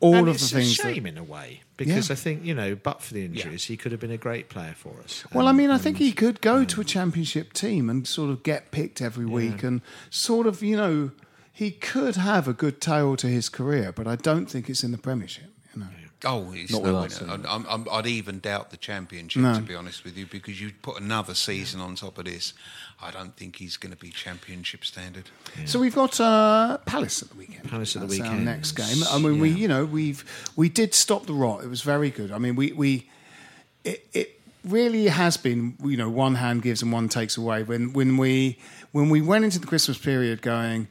[0.00, 0.78] all and of it's the things.
[0.78, 2.12] a that- shame in a way because Yeah.
[2.12, 4.74] I think you know, but for the injuries, he could have been a great player
[4.76, 5.24] for us.
[5.32, 8.42] Well, I mean, I think he could go to a championship team and sort of
[8.42, 11.10] get picked every week and sort of, you know,
[11.52, 14.92] he could have a good tail to his career, but I don't think it's in
[14.92, 15.52] the Premiership.
[15.74, 15.86] You know,
[16.24, 17.34] Oh, it's Not no with us, winner.
[17.34, 17.48] anyway.
[17.48, 19.54] I'm, I'm, I'd even doubt the championship, No.
[19.54, 22.54] to be honest with you, because you put another season on top of this.
[23.00, 25.30] I don't think he's going to be championship standard.
[25.64, 27.70] so we've got uh, Palace at the weekend.
[27.70, 28.44] Palace at the That's Our weekend.
[28.46, 28.96] next game.
[29.08, 30.24] I mean, we, you know, we've
[30.56, 31.62] we did stop the rot.
[31.62, 32.32] It was very good.
[32.32, 33.08] I mean, we we
[33.84, 35.76] it, it really has been.
[35.84, 37.62] You know, one hand gives and one takes away.
[37.62, 38.58] When when we
[38.90, 40.88] when we went into the Christmas period, going.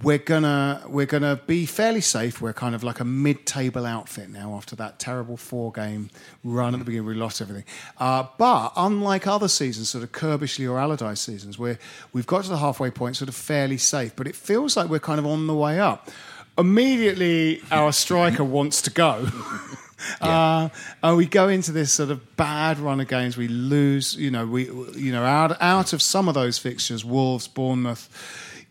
[0.00, 2.40] We're gonna we're gonna be fairly safe.
[2.40, 6.08] We're kind of like a mid-table outfit now after that terrible four-game
[6.42, 7.08] run at the beginning.
[7.08, 7.64] We lost everything,
[7.98, 11.78] uh, but unlike other seasons, sort of Curbishley or Allardyce seasons, where
[12.14, 14.16] we've got to the halfway point, sort of fairly safe.
[14.16, 16.10] But it feels like we're kind of on the way up.
[16.56, 19.28] Immediately, our striker wants to go.
[20.20, 20.68] Uh,
[21.04, 23.36] and we go into this sort of bad run of games.
[23.36, 24.64] We lose, you know, we,
[24.96, 28.08] you know, out out of some of those fixtures, Wolves, Bournemouth.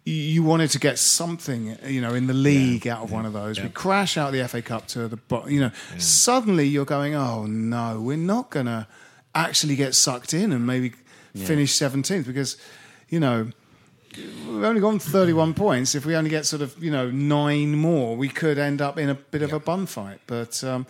[0.04, 3.60] You wanted to get something, you know, in the league out of one of those.
[3.62, 5.72] We crash out the FA Cup to the, bo- you know.
[6.00, 8.88] Suddenly you're going, oh no, we're not going to
[9.36, 10.94] actually get sucked in and maybe
[11.36, 12.58] finish 17th because,
[13.10, 13.50] you know,
[14.18, 15.94] we've only gone 31 points.
[15.94, 19.08] If we only get sort of, you know, nine more, we could end up in
[19.08, 20.20] a bit of a bun fight.
[20.26, 20.88] But, um,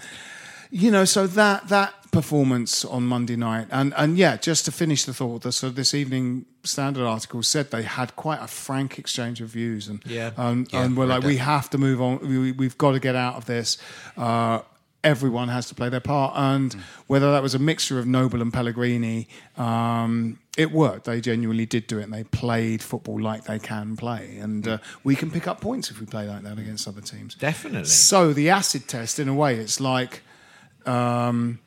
[0.72, 5.04] you know, so that that performance on Monday night, and and yeah, just to finish
[5.06, 9.42] the thought, the, so this evening Standard article said they had quite a frank exchange
[9.42, 10.32] of views, and Yeah.
[10.38, 11.28] um, Yeah, and we're like, that.
[11.28, 12.20] we have to move on.
[12.20, 13.78] We, we've got to get out of this.
[14.16, 14.60] Uh,
[15.04, 16.74] everyone has to play their part, and
[17.08, 21.06] whether that was a mixture of Noble and Pellegrini, um, it worked.
[21.06, 24.78] They genuinely did do it, and they played football like they can play, and uh,
[25.04, 27.34] we can pick up points if we play like that against other teams.
[27.36, 27.86] Definitely.
[27.86, 30.22] So the acid test, in a way, it's like,
[30.86, 31.60] um,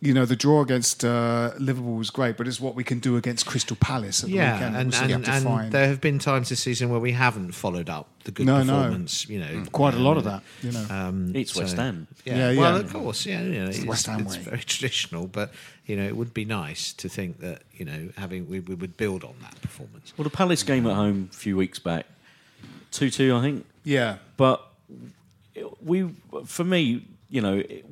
[0.00, 3.16] you know, the draw against uh, Liverpool was great, but it's what we can do
[3.16, 4.76] against Crystal Palace at the yeah, weekend.
[4.76, 8.06] and, and, have and there have been times this season where we haven't followed up
[8.22, 8.74] the good No, no.
[8.74, 9.28] performance.
[9.28, 10.42] You know, quite a um, lot of that.
[10.62, 12.06] You know, Um, It's West Ham.
[12.24, 12.60] Yeah, Yeah, yeah.
[12.60, 13.42] well, of course, yeah.
[13.42, 14.42] You know, it's, West Ham it's way.
[14.42, 15.52] very traditional, but
[15.86, 18.96] you know, it would be nice to think that you know, having we, we would
[18.96, 20.12] build on that performance.
[20.16, 22.06] Well, the Palace game at home a few weeks back,
[22.92, 23.66] two-two, I think.
[23.82, 24.64] yeah, But
[25.82, 26.08] we,
[26.46, 27.84] for me, you know, it,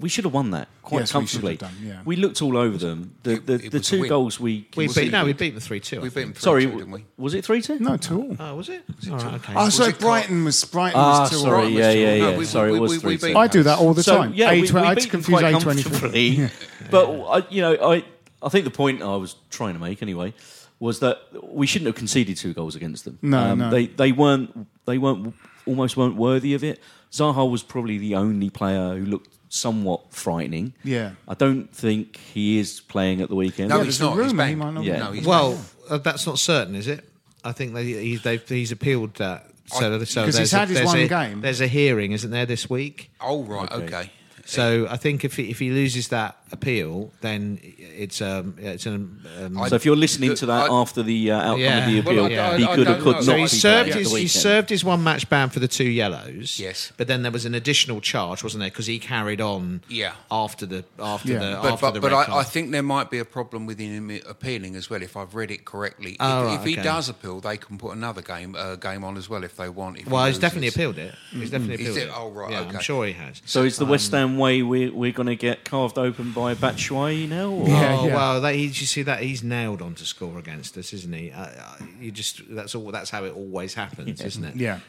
[0.00, 1.56] we should have won that quite Yes, we should have comfortably.
[1.56, 2.02] done, yeah.
[2.04, 3.14] We looked all over them.
[3.22, 5.60] The It- the, it the two goals we We conceded- beat no, we beat the
[5.60, 6.00] three two.
[6.00, 7.04] We beat them Sorry, 3-2, didn't we?
[7.16, 7.78] was it three-two?
[7.78, 8.36] no, two.
[8.40, 8.82] Oh, was it?
[9.08, 9.52] All right, okay.
[9.56, 11.70] Oh, so Brighton was Brighton Ah, was two sorry, all.
[11.70, 12.38] yeah, yeah, No, yeah.
[12.38, 13.38] we- sorry, we- it was we- we three-two.
[13.38, 14.34] I do that all the so time.
[14.34, 16.36] yeah, A we, tw- we I beat them confuse quite A twenty three.
[16.36, 16.50] comfortably.
[16.90, 18.04] But I, you know, I
[18.42, 20.34] I think the point I was trying to make anyway
[20.80, 21.18] was that
[21.54, 23.18] we shouldn't have conceded two goals against them.
[23.22, 23.70] Um, No, no.
[23.70, 25.34] They they weren't they weren't
[25.66, 26.80] almost weren't worthy of it.
[27.12, 30.74] Zaha was probably the only player who looked somewhat frightening.
[30.82, 31.12] Yeah.
[31.28, 33.70] I don't think he is playing at the weekend.
[33.70, 34.16] No, Yeah, he's not.
[34.18, 34.90] He's he might not be.
[34.90, 35.58] No, he's well,
[35.88, 37.08] uh, that's not certain, is it?
[37.44, 39.50] I think they, he, they've, he's appealed that.
[39.66, 41.40] So, so 'Cause he's had a, his one a, game.
[41.40, 43.10] There's a hearing, isn't there, this week?
[43.20, 44.10] Oh right, okay.
[44.44, 49.20] So I think if he, if he loses that appeal, then it's um it's an
[49.42, 51.78] um, so if you're listening to that I- after the uh, outcome Yeah.
[51.86, 53.10] of the appeal, Well, I- I- he I could or could know.
[53.12, 55.68] not So he be served playing his he served his one match ban for the
[55.68, 56.60] two yellows.
[56.60, 56.92] Yes.
[56.96, 58.70] but then there was an additional charge, wasn't there?
[58.70, 59.82] Because he carried on.
[59.88, 60.12] Yeah.
[60.30, 61.38] After the after Yeah.
[61.38, 63.66] the But, after but, the but red I, I think there might be a problem
[63.66, 65.02] with him appealing as well.
[65.02, 67.96] If I've read it correctly, Oh, if, right, if he does appeal, they can put
[67.96, 69.98] another game uh, game on as well if they want.
[69.98, 71.14] If he well, he's definitely appealed it.
[71.32, 72.08] He's definitely appealed it?
[72.08, 72.12] it.
[72.14, 73.42] Oh, right, Yeah, I'm sure he has.
[73.46, 77.28] So is the West Ham way we're, we're going to get carved open by Batshuayi
[77.28, 77.50] now?
[77.50, 77.68] Or?
[77.68, 78.14] Yeah, oh yeah.
[78.14, 81.30] well, that, he, you see that he's nailed on to score against us, isn't he?
[81.30, 82.90] Uh, uh, you just that's all.
[82.90, 84.56] That's how it always happens, isn't it?
[84.56, 84.80] Yeah.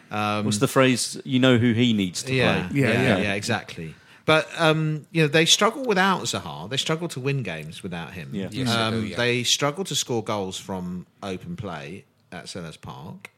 [0.42, 1.20] What's the phrase?
[1.24, 2.82] You know who he needs to Yeah, play.
[2.82, 3.18] Yeah, yeah, yeah.
[3.18, 3.96] yeah, exactly.
[4.26, 6.68] But um, you know they struggle without Zaha.
[6.70, 8.32] They struggle to win games without him.
[8.34, 8.50] Yeah.
[8.52, 9.18] Yes, they um, do, yeah.
[9.18, 13.30] They struggle to score goals from open play at Selhurst Park.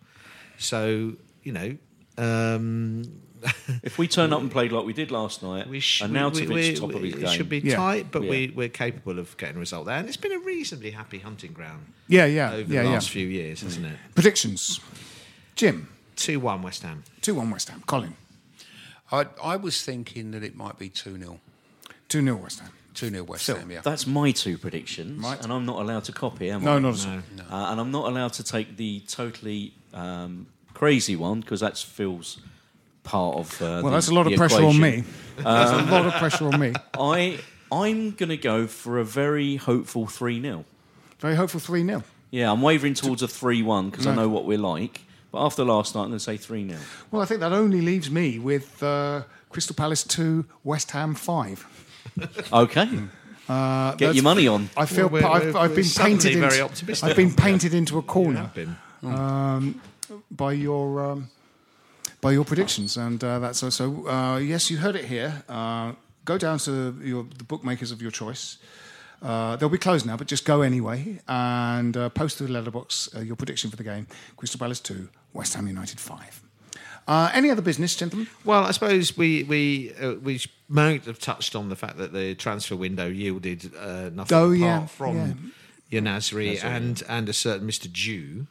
[0.57, 1.77] So you know,
[2.17, 3.03] um,
[3.83, 6.29] If we turn up and played like we did last night, we sh- and now
[6.29, 7.75] we, to we, top of his it game, should be Yeah.
[7.75, 8.29] tight, but Yeah.
[8.29, 9.97] we, we're capable of getting a result there.
[9.97, 12.93] And it's been a reasonably happy hunting ground Yeah, yeah, over yeah, the yeah.
[12.95, 13.97] last few years, hasn't it?
[14.15, 14.79] Predictions.
[15.55, 17.03] Jim, Two one West Ham.
[17.21, 17.83] two one West Ham.
[17.85, 18.15] Colin,
[19.11, 21.39] I, I was thinking that it might be 2 0.
[22.09, 22.71] two 0 West Ham.
[22.95, 23.81] 2 0 West Phil, Ham, yeah.
[23.81, 25.39] that's my two predictions, Right.
[25.43, 26.79] and I'm not allowed to copy, am No, I?
[26.79, 27.53] No, not at all.
[27.59, 32.39] Uh, and I'm not allowed to take the totally um, crazy one because that's Phil's
[33.07, 33.61] part of.
[33.61, 34.81] Uh, Well, the- that's a lot of the pressure on equation.
[34.81, 35.03] me.
[35.37, 36.73] That's a lot of pressure on me.
[36.99, 37.39] I
[37.71, 40.63] I'm going to go for a very hopeful three 0
[41.19, 44.45] Very hopeful three 0 Yeah, I'm wavering towards a three one because I know what
[44.45, 45.01] we're like.
[45.31, 46.79] But after last night, I'm going to say three 0
[47.11, 51.65] Well, I think that only leaves me with uh, Crystal Palace two, West Ham five.
[52.53, 52.87] Okay,
[53.49, 54.69] Uh, get your money on.
[54.75, 57.45] I feel Well, we're- I've, we're- I've been painted very into, optimistic, I've been haven't
[57.45, 57.51] we?
[57.51, 58.41] painted into a corner.
[58.41, 58.75] Have been.
[59.03, 59.81] um,
[60.31, 61.29] by your um,
[62.21, 65.43] by your predictions, and uh, that's also uh, yes, you heard it here.
[65.47, 65.93] Uh,
[66.25, 68.57] go down to your, the bookmakers of your choice.
[69.21, 73.09] Uh, they'll be closed now, but just go anyway and uh, post to the letterbox
[73.15, 74.05] uh, your prediction for the game:
[74.35, 76.41] Crystal Palace two, West Ham United five.
[77.07, 78.27] Uh, any other business, gentlemen?
[78.43, 82.35] Well, I suppose we we uh, we might have touched on the fact that the
[82.35, 85.53] transfer window yielded uh, nothing Oh, apart yeah, from
[85.91, 87.91] Yanazri and and a certain Mr.
[87.91, 88.47] Jew.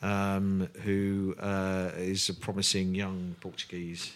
[0.00, 4.12] Um, who uh, is a promising young Portuguese.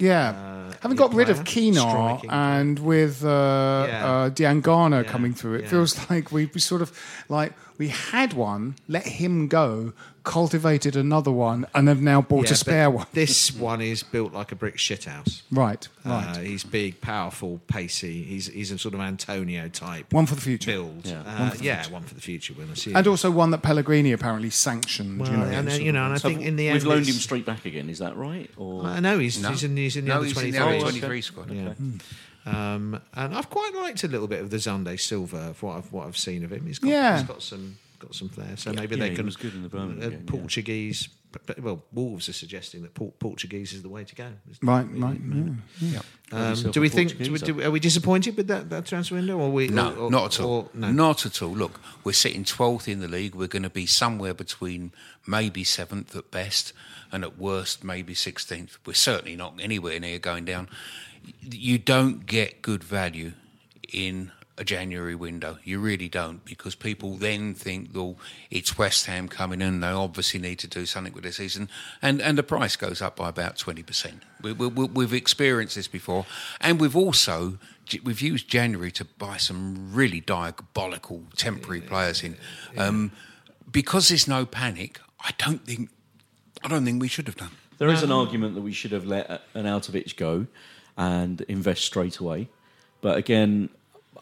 [0.00, 4.06] Yeah, Uh, having got rid of player, Quina and with uh, Yeah.
[4.06, 5.68] uh, Diangana Yeah, coming through, it yeah.
[5.70, 6.90] feels like we, we sort of
[7.28, 9.92] like we had one, let him go,
[10.24, 13.06] cultivated another one, and have now bought Yeah, a spare one.
[13.12, 15.42] This one is built like a brick shithouse.
[15.50, 16.36] Right, right.
[16.36, 18.22] Uh, he's big, powerful, pacey.
[18.22, 20.12] He's he's a sort of Antonio type.
[20.12, 20.70] One for the future.
[20.72, 21.06] Build.
[21.06, 21.20] Yeah.
[21.22, 21.92] Uh, One for the yeah, future.
[21.92, 22.54] one for the future.
[22.54, 25.18] When I see and also one that Pellegrini apparently sanctioned.
[25.20, 26.86] Well, you know, and, then, you know, and I So think in the end, we've
[26.86, 27.88] loaned him straight back again.
[27.90, 28.50] Is that right?
[28.56, 29.50] Or I know he's, No.
[29.50, 31.50] he's in he's in the No, under he's in the under 23 squad.
[31.50, 31.74] Yeah.
[32.44, 35.92] Um, and I've quite liked a little bit of the Xande Silva for what I've
[35.92, 36.66] what I've seen of him.
[36.66, 37.18] He's got Yeah.
[37.18, 38.56] he's got some got some flair.
[38.56, 40.30] So maybe Yeah, they he can was good in the Birmingham uh, game, yeah.
[40.40, 41.08] Portuguese.
[41.32, 44.32] But- but- Well, Wolves are suggesting that Por- Portuguese is the way to go.
[44.62, 45.20] right, right.
[45.80, 46.00] Yeah.
[46.30, 47.10] Um, do we think?
[47.10, 49.38] Do we, Portuguese, do, are we disappointed with that, that transfer window?
[49.38, 50.50] Or we, No, or- not at all.
[50.52, 50.92] or- no.
[50.92, 51.50] Not at all.
[51.54, 53.34] Look, we're sitting 12th in the league.
[53.34, 54.92] We're going to be somewhere between
[55.26, 56.72] maybe 7th at best
[57.10, 58.78] and at worst maybe 16th.
[58.86, 60.68] We're certainly not anywhere near going down.
[61.42, 63.32] You don't get good value
[63.92, 65.58] in a January window.
[65.64, 68.16] You really don't because people then think, well,
[68.50, 69.80] it's West Ham coming in.
[69.80, 71.68] They obviously need to do something with their season.
[72.02, 74.20] And, and the price goes up by about 20%.
[74.42, 76.26] We, we, we- we've experienced this before.
[76.60, 77.58] And we've also
[78.04, 82.36] we've used January to buy some really diabolical temporary players in.
[82.78, 83.10] Um,
[83.70, 85.88] because there's no panic, I don't think
[86.64, 87.50] I don't think we should have done.
[87.78, 90.46] There is an argument that we should have let Arnautovic go
[90.96, 92.48] and invest straight away.
[93.00, 93.68] But again,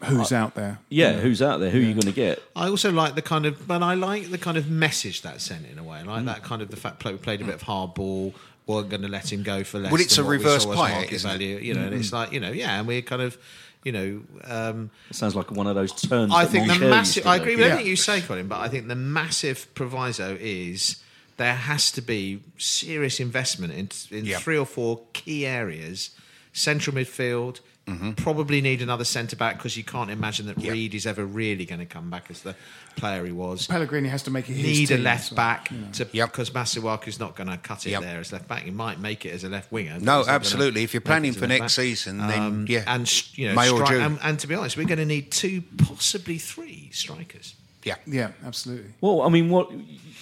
[0.05, 0.79] Who's out there?
[0.89, 1.69] yeah, who's out there?
[1.69, 2.41] Who are you going to get?
[2.55, 5.65] I also like the kind of, but I like the kind of message that sent
[5.67, 5.99] in a way.
[5.99, 6.07] I Mm.
[6.07, 8.33] like that kind of the fact we played a bit of hardball.
[8.67, 9.91] weren't going to let him go for less.
[9.91, 11.33] Well, it's than a what we reverse saw market isn't it?
[11.33, 11.57] value.
[11.57, 13.37] You know, and it's like you know, yeah, and we're kind of,
[13.83, 16.31] you know, um, It sounds like one of those turns.
[16.33, 17.25] I think the massive.
[17.27, 17.71] I agree with Yeah.
[17.73, 20.97] everything you say, Colin, but I think the massive proviso is
[21.37, 24.37] there has to be serious investment in, in Yeah.
[24.39, 26.11] three or four key areas:
[26.53, 27.59] central midfield.
[27.87, 28.11] Mm-hmm.
[28.11, 31.79] Probably need another centre back because you can't imagine that Reid is ever really going
[31.79, 32.55] to come back as the
[32.95, 33.65] player he was.
[33.67, 35.87] Pellegrini has to make it his Need a left so, back you know.
[35.93, 36.31] to Yep.
[36.31, 38.01] because Masuaku's not going to cut it Yep.
[38.03, 38.63] there as left back.
[38.63, 39.93] He might make it as a left winger.
[39.93, 40.83] No, he's not gonna absolutely.
[40.83, 41.69] If you're planning it as a for next back.
[41.71, 42.83] season, then, yeah.
[42.87, 45.63] and you know, May stri- and, and to be honest, we're going to need two,
[45.79, 47.55] possibly three strikers.
[47.83, 47.95] Yeah.
[48.05, 48.91] Yeah, absolutely.
[49.01, 49.71] Well, I mean, what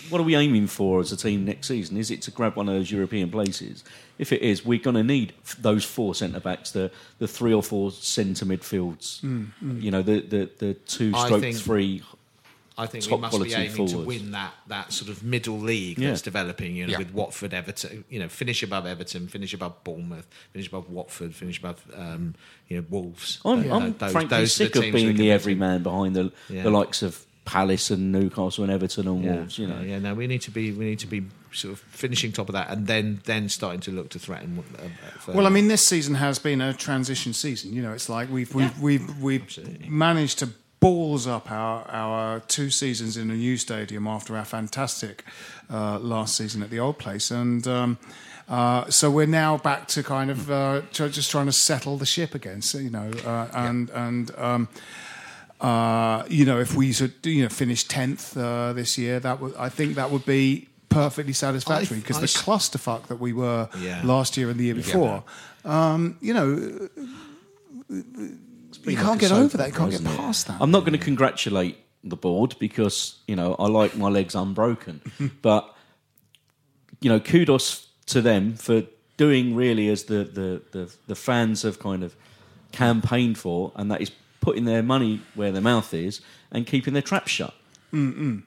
[0.10, 1.98] what are we aiming for as a team next season?
[1.98, 3.84] Is it to grab one of those European places?
[4.18, 7.62] If it is, we're going to need those four centre backs, the the three or
[7.64, 9.22] four centre midfields.
[9.82, 12.04] You know, the the, the two I stroke think- three.
[12.78, 15.58] I think we Top must be quality aiming to win that, that sort of middle
[15.60, 16.12] league Yeah.
[16.12, 16.78] that's developing.
[16.78, 17.00] You know, Yeah.
[17.00, 18.06] with Watford, Everton.
[18.10, 22.36] You know, finish above Everton, finish above Bournemouth, finish above Watford, finish above um,
[22.70, 23.42] you know Wolves.
[23.44, 26.64] I'm, But, I'm those- frankly those sick of being the everyman behind the Yeah.
[26.64, 29.58] the likes of Palace and Newcastle and Everton and Yeah, Wolves.
[29.58, 31.80] You know, yeah, yeah, no, we need to be we need to be sort of
[31.80, 34.64] finishing top of that, and then then starting to look to threaten.
[34.78, 35.34] Uh.
[35.34, 37.74] Well, I mean, this season has been a transition season.
[37.74, 42.70] You know, it's like we've we've we've, we've managed to balls up our our two
[42.70, 45.24] seasons in a new stadium after our fantastic
[45.72, 47.68] uh, last season at the old place, and.
[47.68, 47.98] Um,
[48.48, 52.34] uh, so we're now back to kind of uh, just trying to settle the ship
[52.34, 54.68] again, so, you know, uh, and and um,
[55.62, 59.56] uh, you know if we should you know finish tenth uh, this year, that would
[59.56, 64.02] I think that would be perfectly satisfactory because the s- clusterfuck that we were Yeah.
[64.04, 65.24] last year and the year before,
[65.66, 66.90] um, you know,
[67.90, 69.68] you can't like get over that.
[69.68, 70.18] You can't get opera, it?
[70.18, 70.58] past that.
[70.62, 75.02] I'm not going to congratulate the board because you know I like my legs unbroken,
[75.42, 75.76] but
[77.02, 78.84] you know kudos to them for
[79.18, 82.16] doing really as the, the, the, the fans have kind of
[82.72, 84.12] campaigned for, and that is
[84.42, 86.22] putting their money where their mouth is
[86.52, 87.54] and keeping their trap shut.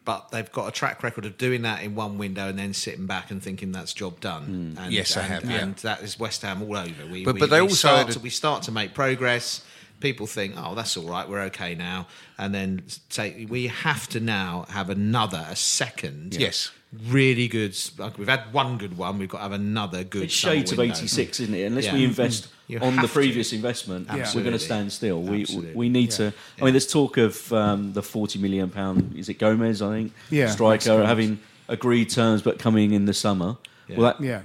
[0.05, 3.07] but they've got a track record of doing that in one window and then sitting
[3.07, 4.75] back and thinking that's job done.
[4.77, 4.85] Mm.
[4.85, 5.59] And, Yes, they and, have, yeah.
[5.59, 7.07] And that is West Ham all over.
[7.11, 9.65] We, But- we, but they we also start to, we start to make progress.
[10.01, 14.19] People think, oh, that's all right, we're okay now, and then say we have to
[14.21, 16.71] now have another, a second, Yes.
[17.09, 17.77] Really good.
[17.99, 20.25] Like we've had one good one, we've got to have another good.
[20.25, 21.63] It's summer shades of 86, isn't it?
[21.65, 21.95] Unless Yeah.
[21.95, 23.15] we invest You on the have to.
[23.15, 25.23] previous investment, we're going to stand still.
[25.23, 25.75] We, Absolutely.
[25.75, 26.33] we need to.
[26.61, 29.15] I mean, there's talk of um, the 40 million pound.
[29.17, 29.81] Is it Gomez?
[29.83, 30.13] I think.
[30.31, 31.39] Yeah, striker having
[31.69, 33.57] agreed terms, but coming in the summer.
[33.89, 34.43] Well, that, Yeah,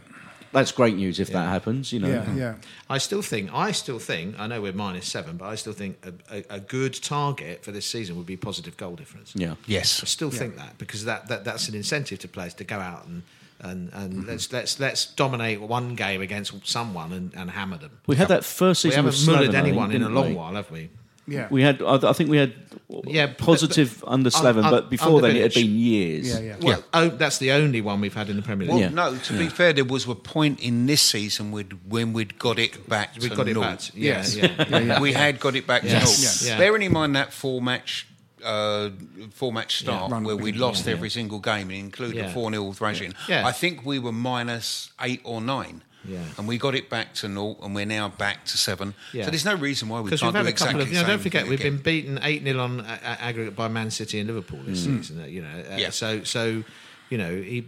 [0.52, 1.91] that's great news if that happens.
[1.93, 2.08] You know.
[2.10, 2.56] yeah, yeah.
[2.89, 5.98] I still think, I still think, I know we're minus seven, but I still think
[6.06, 9.34] a, a, a good target for this season would be positive goal difference.
[9.36, 9.56] Yeah.
[9.66, 10.02] Yes.
[10.02, 13.06] I still think that because that, that that's an incentive to players to go out
[13.08, 13.24] and
[13.60, 14.30] and, and Mm-hmm.
[14.30, 17.98] let's let's let's dominate one game against someone and, and hammer them.
[18.06, 19.04] We had that first season.
[19.06, 19.34] We season.
[19.34, 20.36] haven't with mullered Slaven, I think, anyone in a long we?
[20.36, 20.89] while, have we?
[21.28, 21.47] Yeah.
[21.51, 22.53] We had, I, I think we had
[23.05, 26.28] Yeah, but- positive under Un- seven, un- but before then it had been years.
[26.30, 26.55] Yeah, yeah.
[26.61, 28.73] Well, oh, that's the only one we've had in the Premier League.
[28.73, 28.89] Well, Yeah.
[28.89, 29.17] no.
[29.17, 32.88] To be fair, there was a point in this season we'd, when we'd got it
[32.88, 33.61] back we to got it naught.
[33.63, 33.91] back.
[33.93, 34.36] Yeah, Yes.
[34.69, 35.91] yeah, we had got it back Yes.
[35.91, 36.19] to naught.
[36.21, 36.45] Yes.
[36.47, 36.57] Yeah.
[36.57, 38.07] Bearing in mind that four match.
[38.45, 38.91] Uh,
[39.34, 42.32] four match start Run where we beginning, lost every single game, including Yeah.
[42.32, 43.13] 4 0 thrashing.
[43.28, 43.45] Yeah.
[43.45, 45.82] I think we were minus eight or nine.
[46.08, 46.20] Yeah.
[46.38, 48.93] And we got it back to naught, and we're now back to seven.
[49.14, 49.26] Yeah.
[49.26, 50.88] So there's no reason why we Because can't we've do had a exactly of.
[50.89, 51.74] the You know, same don't forget, thing we've again.
[51.78, 55.22] been beaten eight 0 on a- a- aggregate by Man City and Liverpool this season.
[55.22, 55.89] uh, You know, uh, Yeah.
[55.89, 56.64] so so
[57.10, 57.66] you know he,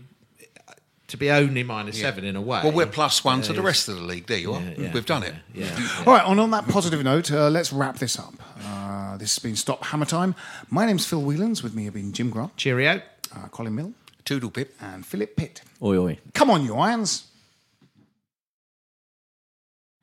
[1.08, 2.62] to be only minus seven in a way.
[2.64, 4.28] Well, we're plus one to the rest of the league.
[4.28, 4.62] There you are.
[4.62, 5.34] Yeah, yeah, We've done it.
[5.56, 6.04] Yeah, yeah.
[6.06, 8.34] All right, and on that positive note, uh, let's wrap this up.
[8.64, 10.36] Uh, this has been Stop Hammer Time.
[10.70, 11.64] My name's Phil Wheelans.
[11.64, 13.02] With me have been Jim Grant, Cheerio.
[13.36, 14.76] uh, Colin Milne, Toodle pip.
[14.80, 15.62] and Phillip Pit.
[15.82, 16.20] Oi, oi.
[16.36, 17.24] Come on, you irons.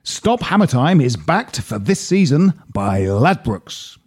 [0.09, 3.99] Stop Hammer Time is backed for this season by Ladbrokes.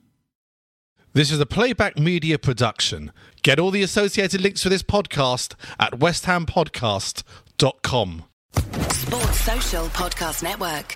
[1.12, 3.12] This is a playback media production.
[3.42, 8.24] Get all the associated links for this podcast at westhampodcast.com.
[8.54, 10.96] Sports Social Podcast Network.